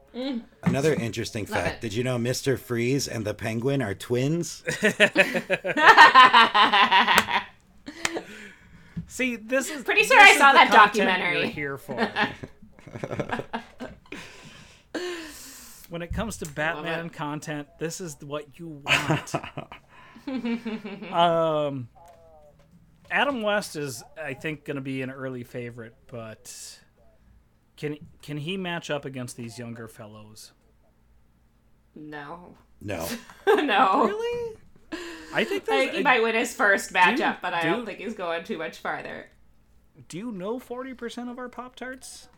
[0.62, 1.76] Another interesting Love fact.
[1.76, 1.80] it.
[1.80, 2.58] Did you know Mr.
[2.58, 4.62] Freeze and the Penguin are twins?
[9.12, 11.42] See, this is Pretty sure I saw that that documentary.
[11.42, 11.62] documentary.
[11.62, 12.10] You're here for.
[15.90, 19.34] when it comes to Batman content, this is what you want.
[21.12, 21.90] um,
[23.10, 26.80] Adam West is, I think, going to be an early favorite, but
[27.76, 30.52] can can he match up against these younger fellows?
[31.94, 32.54] No.
[32.80, 33.06] No.
[33.46, 34.06] no.
[34.06, 34.56] Really?
[35.34, 37.98] I think I think he might win his first matchup, but I do- don't think
[37.98, 39.28] he's going too much farther.
[40.08, 42.28] Do you know forty percent of our Pop Tarts?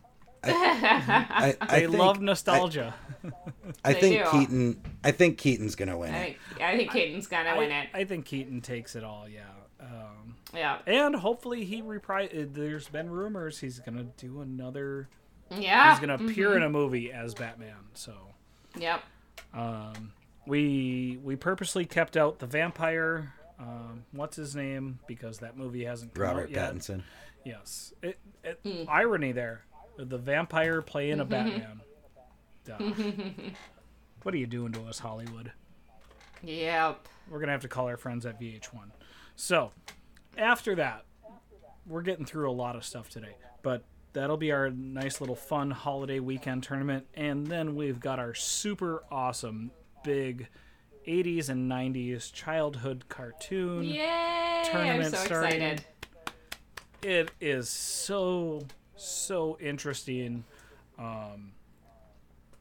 [0.47, 2.95] I, I They think, love nostalgia.
[3.85, 4.31] I, I think do.
[4.31, 4.83] Keaton.
[5.03, 6.37] I think Keaton's gonna win I it.
[6.49, 7.89] think I think Keaton's gonna win I, it.
[7.95, 9.27] I think Keaton takes it all.
[9.29, 9.41] Yeah.
[9.81, 10.79] Um, Yeah.
[10.87, 12.29] and hopefully he reprise.
[12.33, 15.09] There's been rumors he's gonna do another.
[15.51, 15.91] Yeah.
[15.93, 17.77] He's gonna appear in a movie as Batman.
[17.95, 18.13] So
[18.79, 19.01] Yep.
[19.55, 20.13] um,
[20.47, 23.33] we we purposely kept out the vampire.
[23.59, 24.99] Um, what's his name?
[25.07, 26.75] Because that movie hasn't come Robert out yet.
[26.75, 27.03] Pattinson.
[27.45, 27.93] Yes.
[28.03, 28.85] It, it, Hmm.
[28.89, 29.63] Irony there.
[29.97, 31.81] The vampire playing a Batman.
[34.23, 35.53] What are you doing to us, Hollywood?
[36.43, 37.07] Yep.
[37.29, 38.91] We're gonna have to call our friends at VH1.
[39.37, 39.71] So,
[40.39, 41.05] after that,
[41.87, 43.85] we're getting through a lot of stuff today, but
[44.15, 49.05] that'll be our nice little fun holiday weekend tournament, and then we've got our super
[49.11, 49.71] awesome
[50.05, 50.49] big
[51.09, 53.85] 80s and 90s childhood cartoon.
[53.85, 54.63] Yay!
[54.65, 55.63] I'm Tournament so starting.
[55.63, 55.85] excited.
[57.03, 58.63] It is so
[58.97, 60.45] so interesting.
[60.99, 61.53] Um,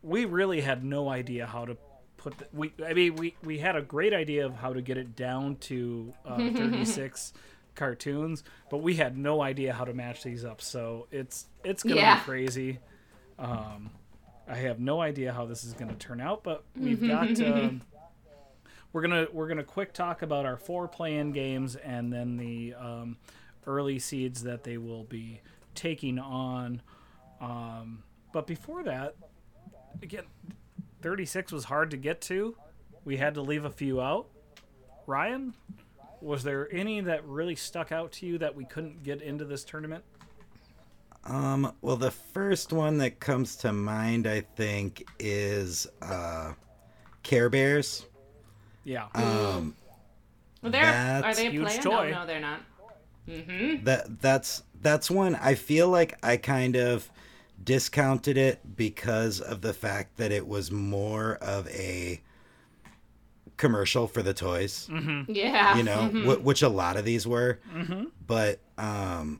[0.01, 1.77] we really had no idea how to
[2.17, 4.97] put the, we I mean we we had a great idea of how to get
[4.97, 7.31] it down to uh, 36
[7.75, 10.61] cartoons, but we had no idea how to match these up.
[10.61, 12.15] So it's it's gonna Yeah.
[12.15, 12.79] be crazy.
[13.39, 13.91] Um,
[14.47, 17.29] I have no idea how this is gonna turn out, but we've got.
[17.39, 17.81] Um,
[18.93, 23.17] we're gonna we're gonna quick talk about our four playing games and then the um,
[23.65, 25.41] early seeds that they will be
[25.73, 26.81] taking on.
[27.41, 29.15] Um, but before that,
[30.03, 30.25] again,
[31.01, 32.55] 36 was hard to get to.
[33.03, 34.27] We had to leave a few out.
[35.07, 35.55] Ryan,
[36.21, 39.63] was there any that really stuck out to you that we couldn't get into this
[39.63, 40.03] tournament?
[41.25, 46.53] Um, well, the first one that comes to mind, I think, is uh,
[47.23, 48.05] Care Bears.
[48.83, 49.07] Yeah.
[49.15, 49.75] Um,
[50.61, 51.81] Well, they're are they a huge player?
[51.81, 52.11] toy.
[52.11, 52.59] No, no, they're not.
[53.25, 53.85] Mm-hmm.
[53.85, 57.09] that that's that's one I feel like I kind of
[57.63, 62.21] discounted it because of the fact that it was more of a
[63.55, 64.89] commercial for the toys.
[65.29, 65.77] Yeah.
[65.77, 66.25] you know, mhm.
[66.37, 67.59] wh- which a lot of these were.
[68.27, 69.39] But um,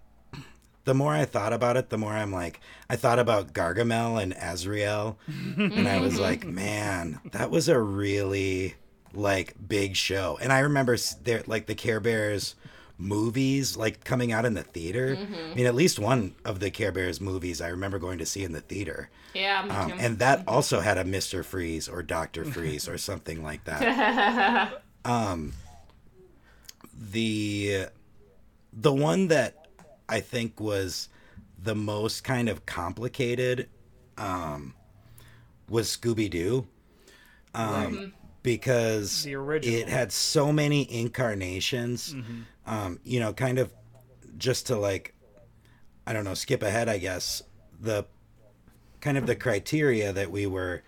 [0.86, 2.60] the more I thought about it, the more I'm like,
[2.90, 8.76] I thought about Gargamel and Azrael, and I was like, man, that was a really
[9.14, 10.38] like big show.
[10.42, 12.56] And I remember there like the Care Bears
[12.98, 15.18] movies like coming out in the theater.
[15.20, 18.44] I mean, at least one of the Care Bears movies I remember going to see
[18.44, 19.10] in the theater.
[19.34, 21.44] yeah, Um, and that also had a Mr.
[21.44, 22.46] Freeze or Dr.
[22.46, 24.82] Freeze or something like that.
[25.06, 25.54] um,
[26.94, 27.88] the
[28.72, 29.63] the one that
[30.14, 31.10] I think was
[31.58, 33.68] the most kind of complicated
[34.16, 34.76] um,
[35.68, 36.68] was Scooby Doo.
[37.56, 39.80] Um, because The original.
[39.80, 42.16] it had so many incarnations.
[42.68, 43.74] Um, you know, kind of
[44.38, 45.16] just to like,
[46.06, 47.42] I don't know, skip ahead, I guess.
[47.82, 48.06] The
[49.02, 50.84] kind of the criteria that we were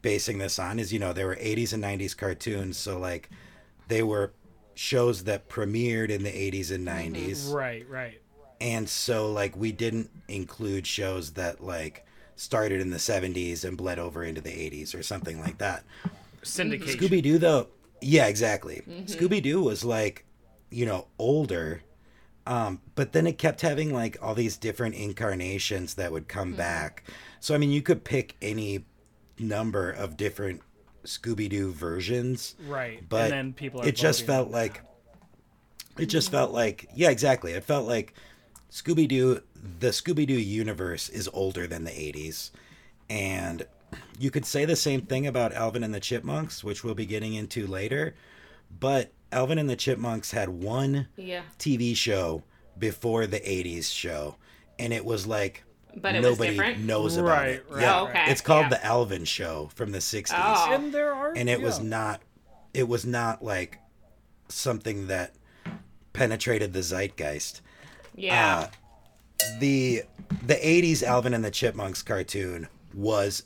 [0.00, 2.76] basing this on is, you know, there were 80s and 90s cartoons.
[2.76, 3.30] So, like,
[3.88, 4.32] they were
[4.74, 8.19] shows that premiered in the 80s and 90s right, right.
[8.60, 12.06] And so like we didn't include shows that like
[12.36, 15.84] started in the 70s and bled over into the 80s or something like that.
[16.42, 16.96] Syndication.
[16.98, 17.68] scooby doo though
[18.00, 18.82] yeah exactly.
[19.06, 20.24] Scooby doo was like
[20.70, 21.82] you know older
[22.46, 27.04] um but then it kept having like all these different incarnations that would come back.
[27.40, 28.84] So i mean you could pick any
[29.38, 30.60] number of different
[31.04, 33.02] scooby doo versions Right.
[33.08, 34.82] but and then people are it just felt like
[35.98, 37.52] it just felt like yeah exactly.
[37.52, 38.14] It felt like
[38.70, 39.40] scooby-doo
[39.80, 42.50] the scooby-doo universe is older than the 80s
[43.08, 43.66] and
[44.18, 47.34] you could say the same thing about alvin and the chipmunks which we'll be getting
[47.34, 48.14] into later.
[48.78, 51.42] But alvin and the chipmunks had one yeah.
[51.58, 52.44] tv show
[52.78, 54.36] before the 80s show.
[54.78, 55.64] And it was like
[55.96, 56.78] But it nobody different?
[56.84, 57.66] knows about Right, it.
[57.68, 58.00] right, yeah.
[58.00, 58.68] Oh, okay, it's called yeah.
[58.70, 60.72] the alvin show from the 60s Oh.
[60.72, 62.22] and there are and it was not
[62.72, 63.78] it was not like
[64.48, 65.34] something that
[66.12, 67.60] penetrated the zeitgeist
[68.20, 68.58] Yeah.
[68.60, 68.66] uh,
[69.58, 70.02] the
[70.46, 73.42] the 80s alvin and the chipmunks cartoon was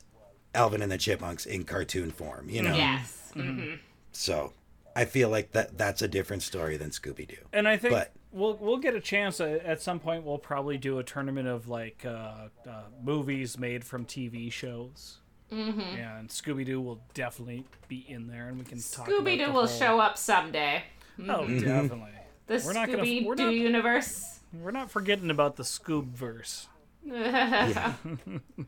[0.53, 3.31] alvin and the chipmunks in cartoon form you know yes.
[3.33, 3.73] hmm
[4.11, 4.53] so
[4.95, 8.55] i feel like that that's a different story than scooby-doo And I think But- we'll
[8.57, 10.23] we'll get a chance uh, at some point.
[10.25, 15.17] We'll probably do a tournament of like uh, uh, movies made from TV shows.
[15.51, 15.79] Mm-hmm.
[15.79, 19.07] And Scooby Doo will definitely be in there, and we can talk.
[19.07, 20.83] Scooby Doo will whole- show up someday.
[21.29, 22.11] Oh, definitely.
[22.47, 24.34] The We're not gonna- Scooby we're Doo not- universe.
[24.61, 26.67] We're not forgetting about the Scoob verse.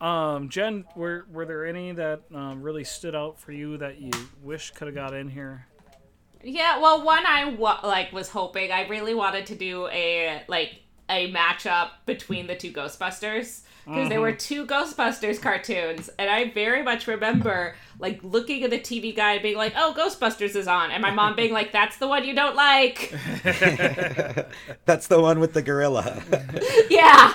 [0.00, 4.10] Um, Jen, were were there any that um, really stood out for you that you
[4.42, 5.66] wish could have got in here?
[6.42, 10.80] Yeah, well, one I wa- like was hoping I really wanted to do a like
[11.08, 16.82] a matchup between the two Ghostbusters because there were two Ghostbusters cartoons, and I very
[16.82, 21.02] much remember like looking at the TV guide, being like, "Oh, Ghostbusters is on," and
[21.02, 23.10] my mom being like, "That's the one you don't like."
[24.84, 26.22] That's the one with the gorilla.
[26.90, 27.34] yeah.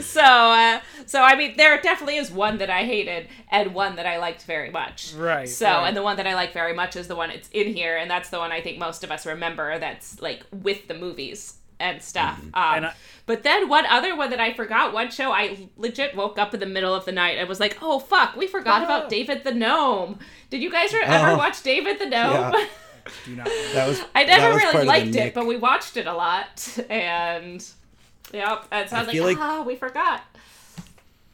[0.00, 4.06] so, uh, so I mean, there definitely is one that I hated and one that
[4.06, 5.12] I liked very much.
[5.14, 5.88] Right, So, right.
[5.88, 8.10] and the one that I like very much is the one it's in here, and
[8.10, 9.78] that's the one I think most of us remember.
[9.78, 12.38] That's like with the movies and stuff.
[12.42, 12.94] Um, And I-
[13.26, 16.60] but then one other one that I forgot, one show I legit woke up in
[16.60, 18.84] the middle of the night and was like, "Oh fuck, we forgot Oh.
[18.84, 20.18] about David the Gnome."
[20.50, 21.36] Did you guys ever Oh.
[21.36, 22.52] watch David the Gnome?
[22.54, 22.66] Yeah.
[23.26, 23.46] Do not.
[23.74, 26.78] That was I that never was really liked it, but we watched it a lot,
[26.88, 27.64] and
[28.32, 28.64] yep.
[28.70, 30.22] And so I I was feel like, like- ah, we forgot.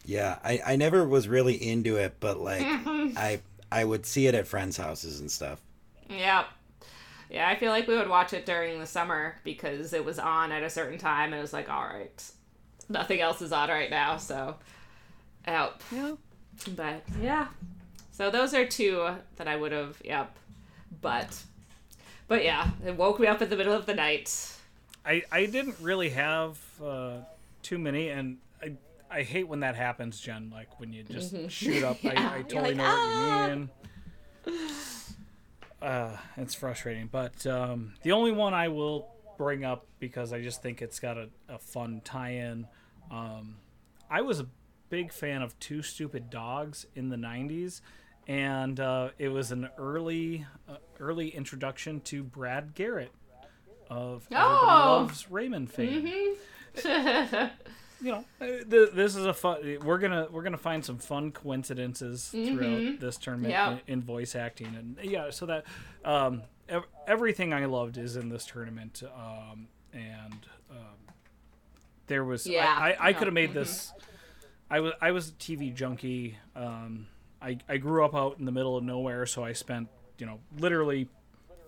[0.05, 3.16] Yeah, I, I never was really into it, but like Mm-hmm.
[3.16, 5.61] I I would see it at friends' houses and stuff.
[6.09, 6.47] Yep.
[7.30, 10.50] Yeah, I feel like we would watch it during the summer because it was on
[10.50, 12.30] at a certain time, and it was like, all right,
[12.88, 14.56] nothing else is on right now, so
[15.46, 15.80] yep.
[15.92, 16.14] Yeah.
[16.76, 17.46] But yeah,
[18.10, 19.96] so those are two that I would have.
[20.04, 20.36] Yep.
[21.00, 21.42] But
[22.28, 24.56] but yeah, it woke me up in the middle of the night.
[25.06, 27.18] I, I didn't really have uh,
[27.62, 28.72] too many, and I,
[29.10, 30.50] I hate when that happens, Jen.
[30.52, 31.98] Like when you just shoot up.
[31.98, 32.08] Mm-hmm.
[32.12, 34.68] Yeah, I, I totally like, know "Ah." what you mean.
[35.82, 39.08] Uh, it's frustrating, but um, the only one I will
[39.38, 42.66] bring up because I just think it's got a, a fun tie-in.
[43.10, 43.56] Um,
[44.10, 44.46] I was a
[44.90, 47.80] big fan of Two Stupid Dogs in the '90s,
[48.28, 53.12] and uh, it was an early uh, early introduction to Brad Garrett
[53.88, 54.66] of Everybody Oh.
[55.00, 56.34] Loves Raymond fame.
[58.03, 59.78] You know, uh, th- this is a fun.
[59.84, 63.72] We're gonna we're gonna find some fun coincidences throughout this tournament Yeah.
[63.72, 65.64] in, in voice acting, and yeah, so that
[66.05, 70.76] um, ev- everything I loved is in this tournament, um, and um,
[72.07, 72.66] there was Yeah.
[72.78, 73.92] I, I, I could have made this.
[74.70, 76.38] I was I was a TV junkie.
[76.57, 77.07] Um,
[77.42, 79.88] I I grew up out in the middle of nowhere, so I spent
[80.18, 81.09] you know literally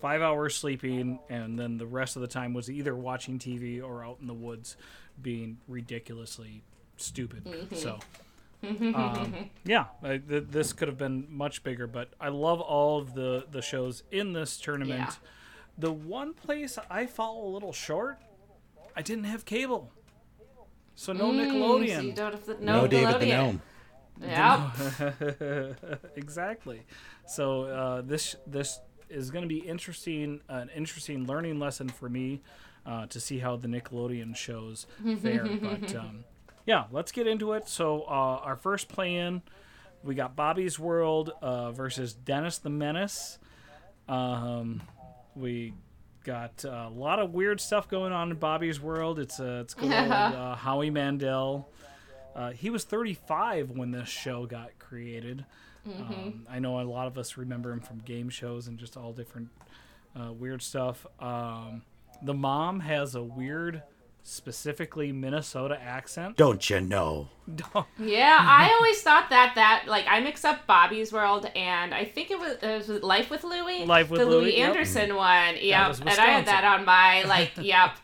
[0.01, 4.03] five hours sleeping, and then the rest of the time was either watching TV or
[4.03, 4.75] out in the woods,
[5.21, 6.63] being ridiculously
[6.97, 7.67] stupid.
[7.75, 7.99] So.
[8.63, 13.13] um, yeah, I, th- this could have been much bigger, but I love all of
[13.13, 14.99] the the shows in this tournament.
[15.01, 15.13] Yeah.
[15.77, 18.19] The one place I fall a little short,
[18.95, 19.91] I didn't have cable,
[20.95, 22.15] so no So you Nickelodeon.
[22.15, 23.59] don't have the, No, no, David the Nickelodeon.
[24.19, 25.91] Gnome.
[25.97, 26.09] Yep.
[26.15, 26.83] exactly.
[27.27, 28.79] So uh, this this
[29.13, 32.41] is going to be interesting, an interesting learning lesson for me
[32.85, 34.87] uh, to see how the Nickelodeon shows
[35.21, 35.45] fare.
[35.61, 36.23] but um,
[36.65, 37.67] yeah, let's get into it.
[37.67, 39.41] So uh, our first play-in,
[40.03, 43.39] we got Bobby's World uh, versus Dennis the Menace.
[44.07, 44.81] Um,
[45.35, 45.73] we
[46.23, 49.19] got uh, a lot of weird stuff going on in Bobby's World.
[49.19, 51.69] It's uh, it's good old uh, Howie Mandel.
[52.35, 55.45] Uh, he was 35 when this show got created.
[55.85, 59.11] Um, I know a lot of us remember him from game shows and just all
[59.11, 59.49] different
[60.19, 61.05] uh, weird stuff.
[61.19, 61.81] Um,
[62.21, 63.83] the mom has a weird,
[64.23, 66.37] specifically Minnesota accent.
[66.37, 67.27] Don't you know?
[67.99, 72.31] Yeah, I always thought that that like I mix up Bobby's World and I think
[72.31, 73.83] it was, it was Life with Louie.
[73.83, 74.69] Life with the Louie, Louis yep.
[74.69, 75.55] Anderson one.
[75.59, 77.97] Yep, and I had that on my like yep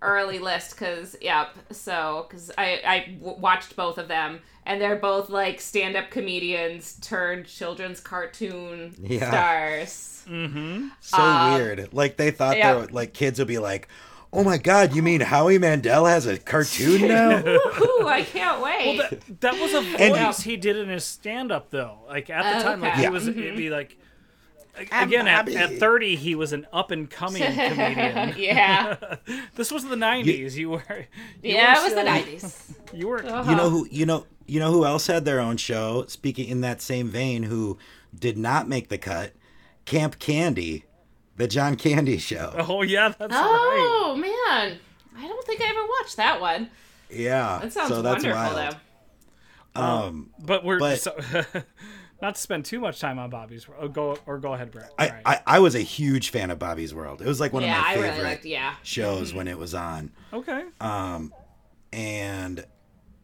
[0.00, 1.54] early list because yep.
[1.72, 6.10] So because I I w- watched both of them and they're both like stand up
[6.10, 9.30] comedians turned children's cartoon Yeah.
[9.30, 10.24] stars.
[11.00, 11.88] So Um, weird.
[11.92, 12.74] Like they thought yeah.
[12.74, 13.86] they were, like kids would be like,
[14.32, 18.98] "Oh my god, you mean Howie Mandel has a cartoon now?" Ooh, I can't wait.
[18.98, 22.00] That, that was a And- voice he did in his stand-up, though.
[22.08, 23.02] Like at the Oh, time, like okay.
[23.02, 23.96] he was, it'd be like.
[24.92, 28.34] Again, at, at 30, he was an up and coming comedian.
[28.36, 29.16] yeah,
[29.54, 30.54] This was the 90s.
[30.54, 30.82] You were.
[31.42, 32.74] You yeah, were it was the nineties.
[32.92, 33.24] You were.
[33.24, 33.50] Uh-huh.
[33.50, 33.88] You know who?
[33.90, 34.26] You know.
[34.48, 36.04] You know who else had their own show?
[36.06, 37.78] Speaking in that same vein, who
[38.16, 39.32] did not make the cut?
[39.86, 40.84] Camp Candy,
[41.36, 42.54] the John Candy show.
[42.56, 43.40] Oh, yeah, that's right.
[43.40, 44.78] Oh man,
[45.18, 46.70] I don't think I ever watched that one.
[47.10, 48.76] Yeah, That sounds so that's wonderful wild.
[49.74, 49.80] though.
[49.82, 50.78] Um, But we're.
[50.78, 51.16] But- so,
[52.22, 53.66] not to spend too much time on Bobby's.
[53.78, 54.92] Or go, or go ahead, Brett.
[54.98, 55.22] I, All right.
[55.26, 57.20] I I was a huge fan of Bobby's World.
[57.22, 58.44] It was like one yeah, of my I favorite really liked.
[58.44, 60.10] Yeah, shows when it was on.
[60.32, 60.64] okay.
[60.80, 61.32] Um,
[61.92, 62.64] and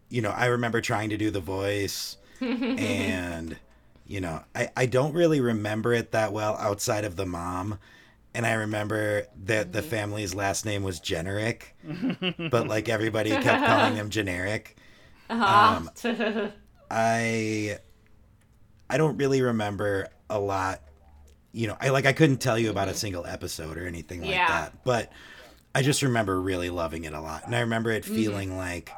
[0.08, 3.56] you know i remember trying to do the voice and
[4.06, 7.78] you know I, I don't really remember it that well outside of the mom
[8.34, 11.74] and i remember that the family's last name was generic
[12.50, 14.76] but like everybody kept calling him generic
[15.30, 15.90] um,
[16.90, 17.78] i
[18.92, 20.80] i don't really remember a lot
[21.52, 24.30] you know i like i couldn't tell you about a single episode or anything like
[24.30, 24.46] Yeah.
[24.48, 25.10] that but
[25.74, 28.90] I just remember really loving it a lot, and I remember it feeling like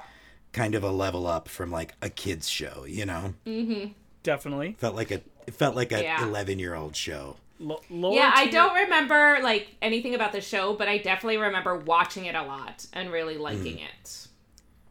[0.52, 2.84] kind of a level up from like a kids show.
[2.84, 3.94] You know, Mhm.
[4.24, 4.74] Definitely.
[4.80, 6.26] felt like a it felt like a Yeah.
[6.26, 7.36] eleven year old show.
[7.60, 7.80] L-
[8.12, 12.34] Yeah, I don't remember like anything about the show, but I definitely remember watching it
[12.34, 13.84] a lot and really liking Mm.
[14.00, 14.26] it.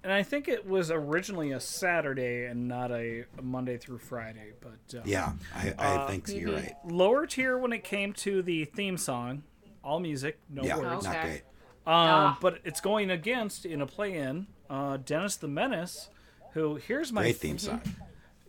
[0.03, 4.51] And I think it was originally a Saturday and not a, a Monday through Friday.
[4.59, 6.73] But uh, Yeah, I, I think so, you're right.
[6.85, 9.43] lower tier when it came to the theme song,
[9.83, 11.05] all music, no Yeah, words.
[11.05, 11.41] not great.
[11.85, 12.37] Um, Ah.
[12.41, 16.09] But it's going against in a play-in, uh, Dennis the Menace,
[16.53, 17.81] who here's my Great theme song.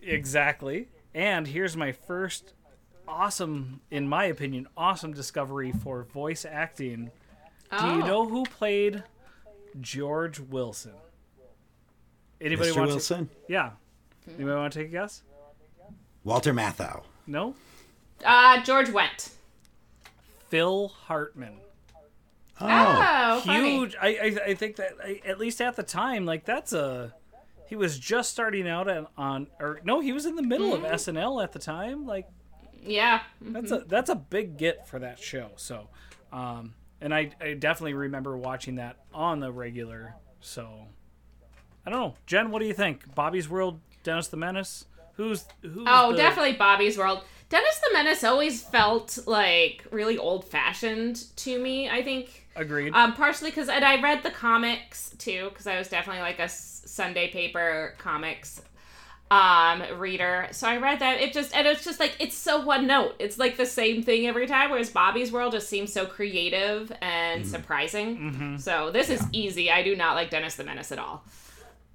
[0.02, 2.54] exactly, and here's my first
[3.06, 7.10] awesome, in my opinion, awesome discovery for voice acting.
[7.78, 8.06] Do you Oh.
[8.06, 9.02] know who played
[9.80, 10.92] George Wilson?
[12.40, 12.76] Anybody Mr.
[12.76, 13.32] want Wilson, to?
[13.48, 13.70] Yeah.
[14.28, 15.22] Anybody want to take a guess?
[16.24, 17.02] Walter Matthau.
[17.26, 17.54] No.
[18.24, 19.30] Uh, George went.
[20.48, 21.54] Phil Hartman.
[22.60, 23.78] Oh, Oh, funny.
[23.78, 23.96] huge.
[24.00, 27.12] I, I I think that I, at least at the time, like that's a.
[27.66, 30.84] He was just starting out on, on or no, he was in the middle Mm-hmm.
[30.84, 32.06] of SNL at the time.
[32.06, 32.28] Like
[32.82, 33.22] Yeah.
[33.40, 35.50] that's a that's a big get for that show.
[35.56, 35.88] So,
[36.32, 40.14] um, and I I definitely remember watching that on the regular.
[40.40, 40.86] So,
[41.86, 42.50] I don't know, Jen.
[42.50, 43.14] What do you think?
[43.14, 44.86] Bobby's World, Dennis the Menace.
[45.16, 45.84] Who's who's?
[45.86, 47.22] Oh, the- definitely Bobby's World.
[47.50, 52.46] Dennis the Menace always felt like really old fashioned to me, I think.
[52.56, 52.92] agreed.
[52.94, 56.48] Um, partially because, and I read the comics too, because I was definitely like a
[56.48, 58.60] Sunday paper comics
[59.30, 60.48] um reader.
[60.52, 61.20] So I read that.
[61.20, 63.14] It just, and it's just like, it's so one note.
[63.18, 67.46] It's like the same thing every time, whereas Bobby's World just seems so creative and
[67.46, 68.58] surprising.
[68.58, 69.70] So this is easy.
[69.70, 71.24] I do not like Dennis the Menace at all.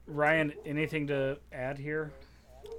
[0.10, 2.12] Ryan, anything to add here?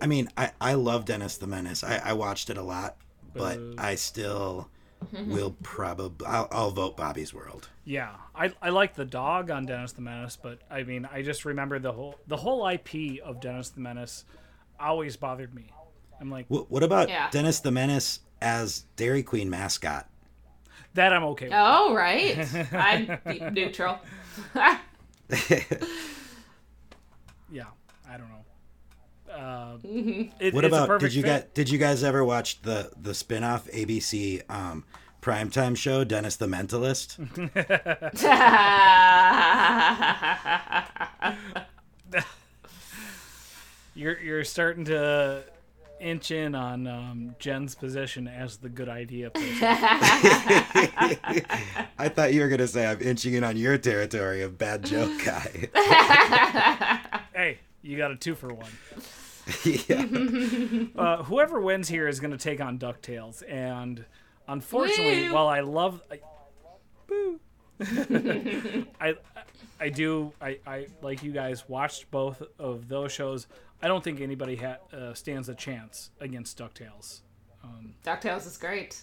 [0.03, 1.85] I mean, I, I love Dennis the Menace.
[1.85, 2.97] I, I watched it a lot,
[3.35, 3.75] but Boo.
[3.79, 4.69] I still
[5.27, 7.69] will probably I'll, I'll vote Bobby's World.
[7.85, 11.45] Yeah, I, I like the dog on Dennis the Menace, but I mean, I just
[11.45, 14.25] remember the whole the whole IP of Dennis the Menace
[14.79, 15.73] always bothered me.
[16.21, 17.29] I'm like What, what about Yeah.
[17.31, 20.07] Dennis the Menace as Dairy Queen mascot?
[20.95, 21.13] that.
[21.13, 21.47] I'm okay.
[21.47, 21.55] with.
[21.57, 22.47] Oh, right.
[22.75, 23.19] I'm
[23.55, 23.99] neutral.
[27.51, 27.65] Yeah,
[28.09, 29.35] I don't know.
[29.35, 29.79] Uh,
[30.41, 31.29] it- What it's about perfect did you fit.
[31.29, 34.85] guys did you guys ever watch the the spin-off ABC um
[35.23, 37.17] primetime show Dennis the Mentalist?
[43.95, 45.43] You're you're starting to
[45.99, 49.51] inch in on um, Jen's position as the good idea person.
[51.99, 55.11] I thought you were gonna say I'm inching in on your territory of bad joke
[55.25, 56.97] guy.
[57.83, 58.71] hey, you got a two for one.
[59.65, 60.07] yeah.
[60.97, 64.05] Uh, whoever wins here is going to take on Ducktales, and
[64.49, 65.35] unfortunately, Woo!
[65.35, 66.21] while I love, I,
[67.07, 67.41] boo,
[69.01, 69.17] I,
[69.81, 73.47] I do, I, I like you guys watched both of those shows.
[73.83, 77.21] I don't think anybody ha- uh, stands a chance against Ducktales.
[77.65, 79.01] Um, DuckTales is great.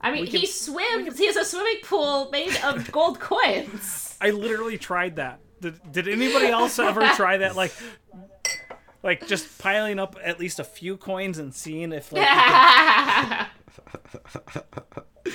[0.00, 1.18] I mean, can- he swims.
[1.18, 4.16] He has a swimming pool made of gold coins.
[4.20, 5.40] I literally tried that.
[5.64, 7.56] Did, did anybody else ever try that?
[7.56, 7.72] Like,
[9.02, 12.28] like just piling up at least a few coins and seeing if like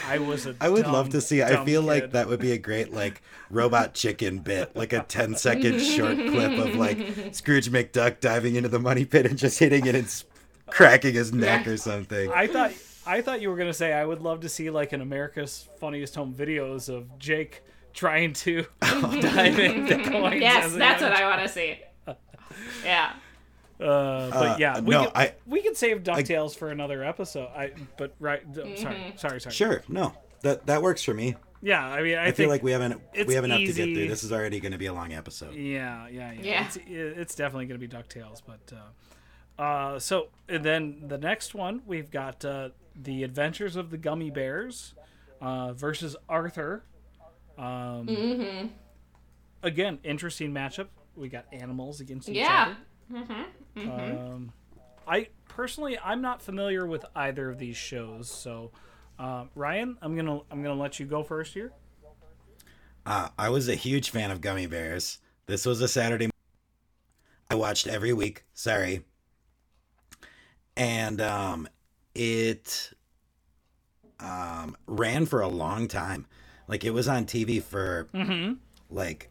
[0.05, 0.55] I was a.
[0.61, 1.41] I would dumb, love to see.
[1.41, 5.01] I dumb feel like that would be a great like robot chicken bit, like a
[5.01, 6.99] 10 second short clip of like
[7.31, 10.23] Scrooge McDuck diving into the money pit and just hitting it and
[10.67, 12.31] cracking his neck or something.
[12.31, 12.71] I thought
[13.07, 16.13] I thought you were gonna say I would love to see like an America's Funniest
[16.13, 17.63] Home Videos of Jake
[17.93, 20.41] trying to dive into coins.
[20.41, 21.79] yes, that's what I want to see.
[22.83, 23.13] Yeah.
[23.79, 27.47] Uh, but Uh, yeah, we no, could, I- we could save Ducktales for another episode.
[27.55, 29.53] I but right, d- sorry, sorry, sorry.
[29.55, 31.35] Sure, no, that that works for me.
[31.61, 33.73] Yeah, I mean, I, I, think feel like we haven't we have enough to get
[33.93, 34.07] through.
[34.07, 35.55] This is already going to be a long episode.
[35.55, 36.41] Yeah, yeah, yeah.
[36.41, 36.65] Yeah.
[36.65, 38.73] It's, it's definitely going to be Ducktales, but
[39.57, 43.97] uh, uh, so and then the next one we've got uh, the Adventures of the
[43.97, 44.93] Gummy Bears
[45.41, 46.83] uh, versus Arthur.
[47.59, 48.67] Um, Mm-hmm.
[49.61, 50.87] Again, interesting matchup.
[51.15, 52.75] We got animals against each Yeah.
[53.11, 53.45] other.
[53.75, 54.53] Um,
[55.05, 58.71] I personally, I'm not familiar with either of these shows, so
[59.17, 61.73] uh, Ryan, I'm gonna I'm gonna let you go first here.
[63.05, 65.19] Uh, I was a huge fan of Gummy Bears.
[65.45, 66.29] This was a Saturday.
[67.49, 68.45] I watched every week.
[68.53, 69.03] Sorry.
[70.77, 71.67] And um,
[72.15, 72.93] it
[74.19, 76.27] um, ran for a long time.
[76.69, 78.07] Like it was on TV for
[78.89, 79.29] like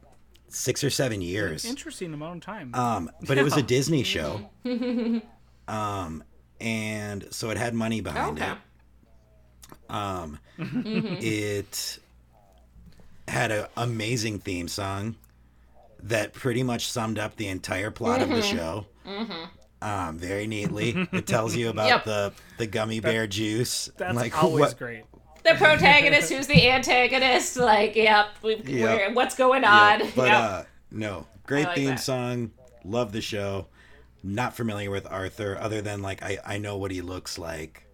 [0.49, 1.65] six or seven years.
[1.65, 2.75] Interesting amount of time.
[2.75, 4.51] Um, but it was a Disney show.
[5.69, 6.25] um,
[6.61, 8.51] and so it had money behind Okay.
[8.51, 8.59] it.
[9.89, 11.99] Um, it
[13.29, 15.17] had an amazing theme song
[16.03, 18.31] that pretty much summed up the entire plot Mm-hmm.
[18.33, 18.87] of the show.
[19.81, 20.91] Um, very neatly.
[21.13, 22.05] It tells you about Yep.
[22.05, 23.89] the the gummy bear juice.
[23.97, 25.05] That's like always what, great.
[25.53, 28.65] The protagonist, who's the antagonist, like, yep, we, Yep.
[28.67, 30.11] we're, what's going Yeah, on?
[30.15, 30.35] but Yep.
[30.41, 32.01] uh, no, great like theme that.
[32.01, 32.51] song.
[32.85, 33.67] Love the show.
[34.23, 37.87] Not familiar with Arthur, other than like I I know what he looks like,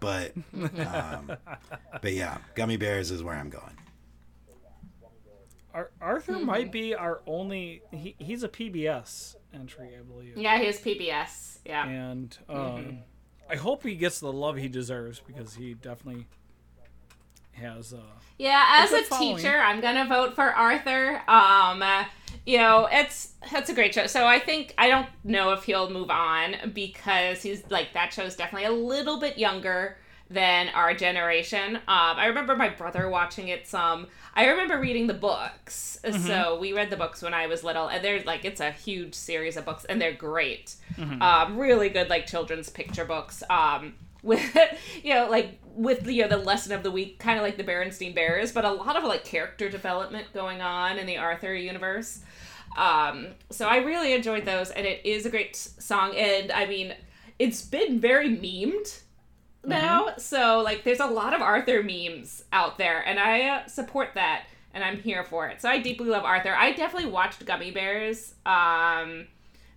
[0.00, 1.32] but um,
[2.02, 3.76] but yeah, gummy bears is where I'm going.
[5.72, 6.46] Ar- Arthur Mm-hmm.
[6.46, 7.82] might be our only.
[7.92, 10.36] He, he's a PBS entry, I believe.
[10.36, 11.58] yeah, he's PBS.
[11.64, 11.86] Yeah.
[11.86, 12.96] And um, Mm-hmm.
[13.48, 16.26] I hope he gets the love he deserves because he definitely
[17.56, 17.92] has.
[17.92, 17.98] Uh,
[18.38, 19.36] Yeah, as a following.
[19.36, 21.22] teacher, I'm gonna vote for Arthur.
[21.28, 22.04] Um, uh,
[22.44, 24.06] you know, it's it's a great show.
[24.06, 28.36] So I think I don't know if he'll move on because he's like that show's
[28.36, 29.96] definitely a little bit younger
[30.28, 31.76] than our generation.
[31.76, 34.08] Um, I remember my brother watching it some.
[34.34, 35.98] I remember reading the books.
[36.26, 39.14] So we read the books when I was little, and they're like it's a huge
[39.14, 40.74] series of books, and they're great.
[41.20, 43.42] Um, really good like children's picture books.
[43.50, 43.94] Um,
[44.26, 44.56] with
[45.02, 47.64] you know like with you know the lesson of the week kind of like the
[47.64, 52.20] Berenstein Bears but a lot of like character development going on in the Arthur universe.
[52.76, 56.94] Um so I really enjoyed those and it is a great song and I mean
[57.38, 59.02] it's been very memed
[59.64, 64.10] now so like there's a lot of Arthur memes out there and I uh, support
[64.14, 65.62] that and I'm here for it.
[65.62, 66.54] So I deeply love Arthur.
[66.54, 69.26] I definitely watched Gummy Bears um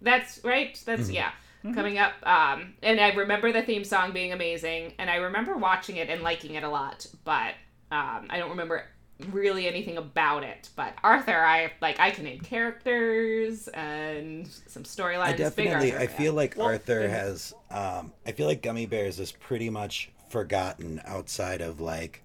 [0.01, 0.81] that's right?
[0.85, 1.31] That's yeah
[1.73, 5.97] coming up um and i remember the theme song being amazing and i remember watching
[5.97, 7.53] it and liking it a lot but
[7.91, 8.85] um i don't remember
[9.31, 15.23] really anything about it but arthur i like i can name characters and some storylines
[15.23, 15.91] I Big definitely.
[15.91, 16.17] Arthur I fan.
[16.17, 17.53] feel like Well, Arthur and- has.
[17.69, 22.23] Um, I feel like Gummy Bears is pretty much forgotten outside of like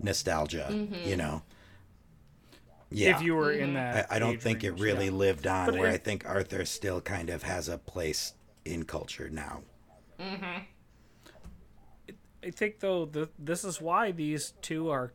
[0.00, 0.66] nostalgia.
[0.68, 1.08] Mm-hmm.
[1.08, 1.42] You know.
[2.90, 3.16] Yeah.
[3.16, 5.10] If you were in that, I, I don't age think it really yeah.
[5.12, 5.66] lived on.
[5.66, 8.32] But where it- I think Arthur still kind of has a place
[8.66, 9.62] in culture now.
[12.44, 15.12] I think though the, this is why these two are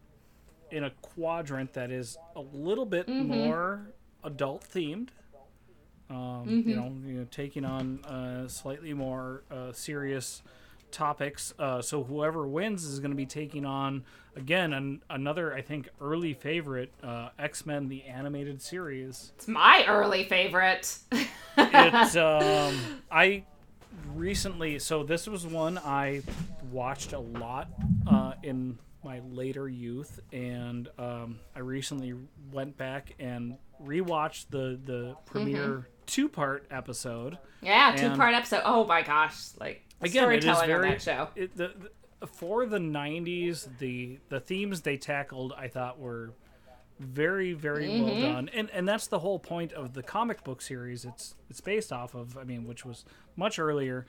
[0.70, 3.92] in a quadrant that is a little bit more
[4.24, 5.10] adult themed.
[6.10, 10.42] Um, You know, you know, taking on uh, slightly more uh, serious
[10.92, 11.54] topics.
[11.58, 14.04] Uh, so whoever wins is going to be taking on
[14.36, 19.32] again an, another, I think, early favorite, uh, X Men: The Animated Series.
[19.36, 20.98] it's my early favorite
[21.58, 22.78] It's um,
[23.12, 23.44] I
[24.16, 26.22] recently so this was one I
[26.72, 27.70] watched a lot
[28.08, 32.14] uh, in my later youth, and um, I recently
[32.52, 37.38] went back and rewatched the the premiere two part episode.
[37.62, 41.02] yeah two part episode oh my gosh like Again, it is storytelling very on that
[41.02, 41.74] show It, the,
[42.20, 46.32] the, for the '90s, the the themes they tackled, I thought were
[47.00, 48.22] very very well Mm-hmm.
[48.22, 51.04] done, and and that's the whole point of the comic book series.
[51.06, 54.06] It's it's based off of, I mean, which was much earlier.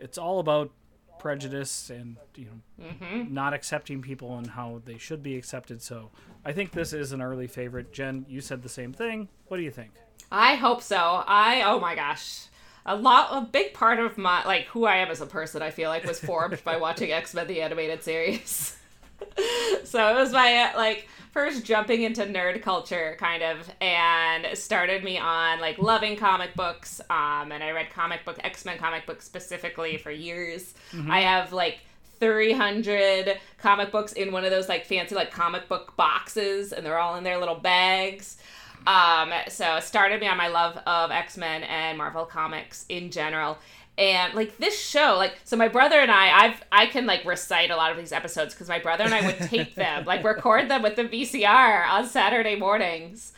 [0.00, 0.70] It's all about
[1.18, 3.32] prejudice and you know Mm-hmm.
[3.32, 5.80] not accepting people and how they should be accepted.
[5.82, 6.10] So
[6.44, 7.92] I think this is an early favorite.
[7.92, 9.28] Jen, you said the same thing.
[9.48, 9.92] What do you think?
[10.30, 10.96] I hope so.
[11.26, 12.46] I oh my gosh.
[12.88, 15.70] A lot a big part of my like who I am as a person I
[15.70, 18.76] feel like was formed by watching X-Men the animated series.
[19.84, 25.18] so it was my like first jumping into nerd culture kind of and started me
[25.18, 29.96] on like loving comic books um and I read comic book X-Men comic books specifically
[29.98, 30.74] for years.
[31.10, 31.80] I have like
[32.20, 36.98] 300 comic books in one of those like fancy like comic book boxes and they're
[36.98, 38.38] all in their little bags.
[38.86, 43.10] Um, so it started me on my love of X Men and Marvel comics in
[43.10, 43.58] general.
[43.98, 47.70] And like this show, like so, my brother and I, I've I can like recite
[47.70, 50.68] a lot of these episodes because my brother and I would tape them, like record
[50.68, 53.32] them with the VCR on Saturday mornings,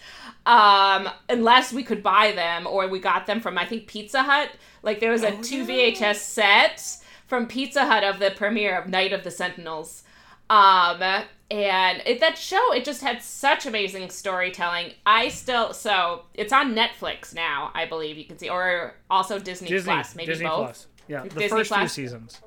[0.46, 4.50] um, unless we could buy them or we got them from I think Pizza Hut.
[4.82, 9.12] Like there was a two VHS set from Pizza Hut of the premiere of Night
[9.12, 10.02] of the Sentinels.
[10.50, 11.02] Um,
[11.50, 14.92] and it, that show, it just had such amazing storytelling.
[15.06, 19.68] I still, so it's on Netflix now, I believe you can see, or also Disney,
[19.68, 20.64] Disney Plus, maybe Disney both.
[20.64, 20.86] Plus.
[21.06, 21.92] Yeah, the Disney first Plus?
[21.92, 22.40] seasons.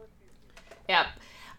[0.88, 1.08] Yep.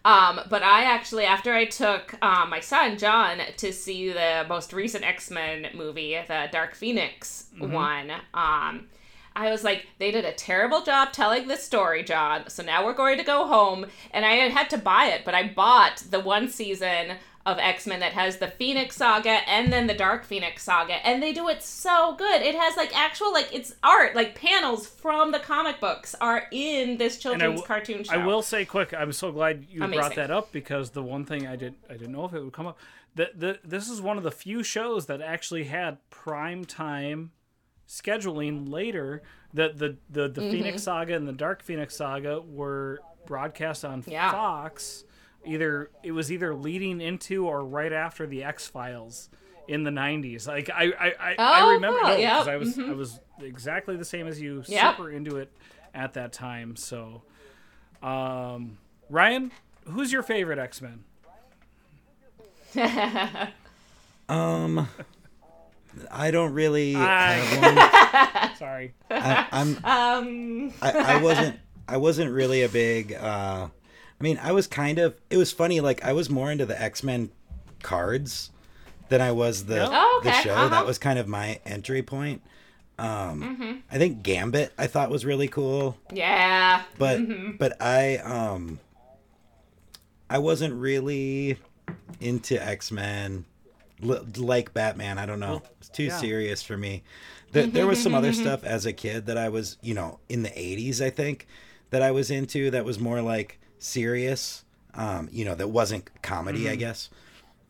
[0.05, 4.73] Um, but I actually, after I took um, my son John to see the most
[4.73, 8.87] recent X Men movie, the Dark Phoenix one, um,
[9.35, 12.49] I was like, they did a terrible job telling this story, John.
[12.49, 15.47] So now we're going to go home, and I had to buy it, but I
[15.47, 20.23] bought the one season of X-Men that has the Phoenix Saga and then the Dark
[20.23, 22.41] Phoenix Saga and they do it so good.
[22.41, 26.97] It has like actual like it's art, like panels from the comic books are in
[26.97, 28.13] this children's w- cartoon show.
[28.13, 28.93] I will say quick.
[28.93, 32.13] I'm so glad you brought that up because the one thing I did I didn't
[32.13, 32.77] know if it would come up.
[33.15, 37.31] That the this is one of the few shows that actually had prime time
[38.01, 39.21] scheduling later.
[39.53, 40.51] That the the, the Mm-hmm.
[40.51, 44.31] Phoenix Saga and the Dark Phoenix Saga were broadcast on Yeah.
[44.31, 45.03] Fox.
[45.45, 49.29] Either it was either leading into or right after the X Files
[49.67, 50.47] in the 90s.
[50.47, 52.07] Like I I, I, I Oh, remember cool.
[52.09, 52.47] no, 'cause Yep.
[52.47, 52.49] Mm-hmm.
[52.49, 54.95] I was I was exactly the same as you, Yep.
[54.97, 55.51] super into it
[55.93, 56.75] at that time.
[56.75, 57.21] So
[58.01, 58.77] um,
[59.09, 59.51] Ryan,
[59.87, 61.03] who's your favorite X Men?
[64.29, 64.87] Um,
[66.11, 68.57] I don't really I- have one.
[68.57, 68.93] Sorry.
[69.11, 74.51] I, I'm um I, I wasn't I wasn't really a big uh I mean I
[74.53, 77.29] was kind of it was funny like I was more into the X-Men
[77.81, 78.51] cards
[79.09, 80.53] than I was the Oh, the show.
[80.53, 80.69] Uh-huh.
[80.69, 82.41] That was kind of my entry point.
[82.99, 86.83] Um I think Gambit I thought was really cool, yeah.
[86.97, 87.57] but Mm-hmm.
[87.57, 88.79] but I um
[90.29, 91.57] I wasn't really
[92.19, 93.45] into X-Men
[94.03, 95.61] L- like Batman, I don't know.
[95.79, 96.17] It's too yeah.
[96.17, 97.03] serious for me.
[97.53, 100.43] Th- there was some other stuff as a kid that I was, you know, in
[100.43, 101.47] the 80s, I think,
[101.91, 106.69] that I was into that was more like serious, um, you know, that wasn't comedy,
[106.69, 107.09] I guess.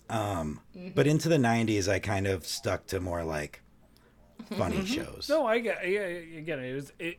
[0.10, 0.60] Um,
[0.96, 3.62] But into the 90s, I kind of stuck to more like
[4.58, 5.28] funny shows.
[5.30, 6.06] No, I get, yeah,
[6.38, 6.72] I get it.
[6.72, 7.18] it, was, it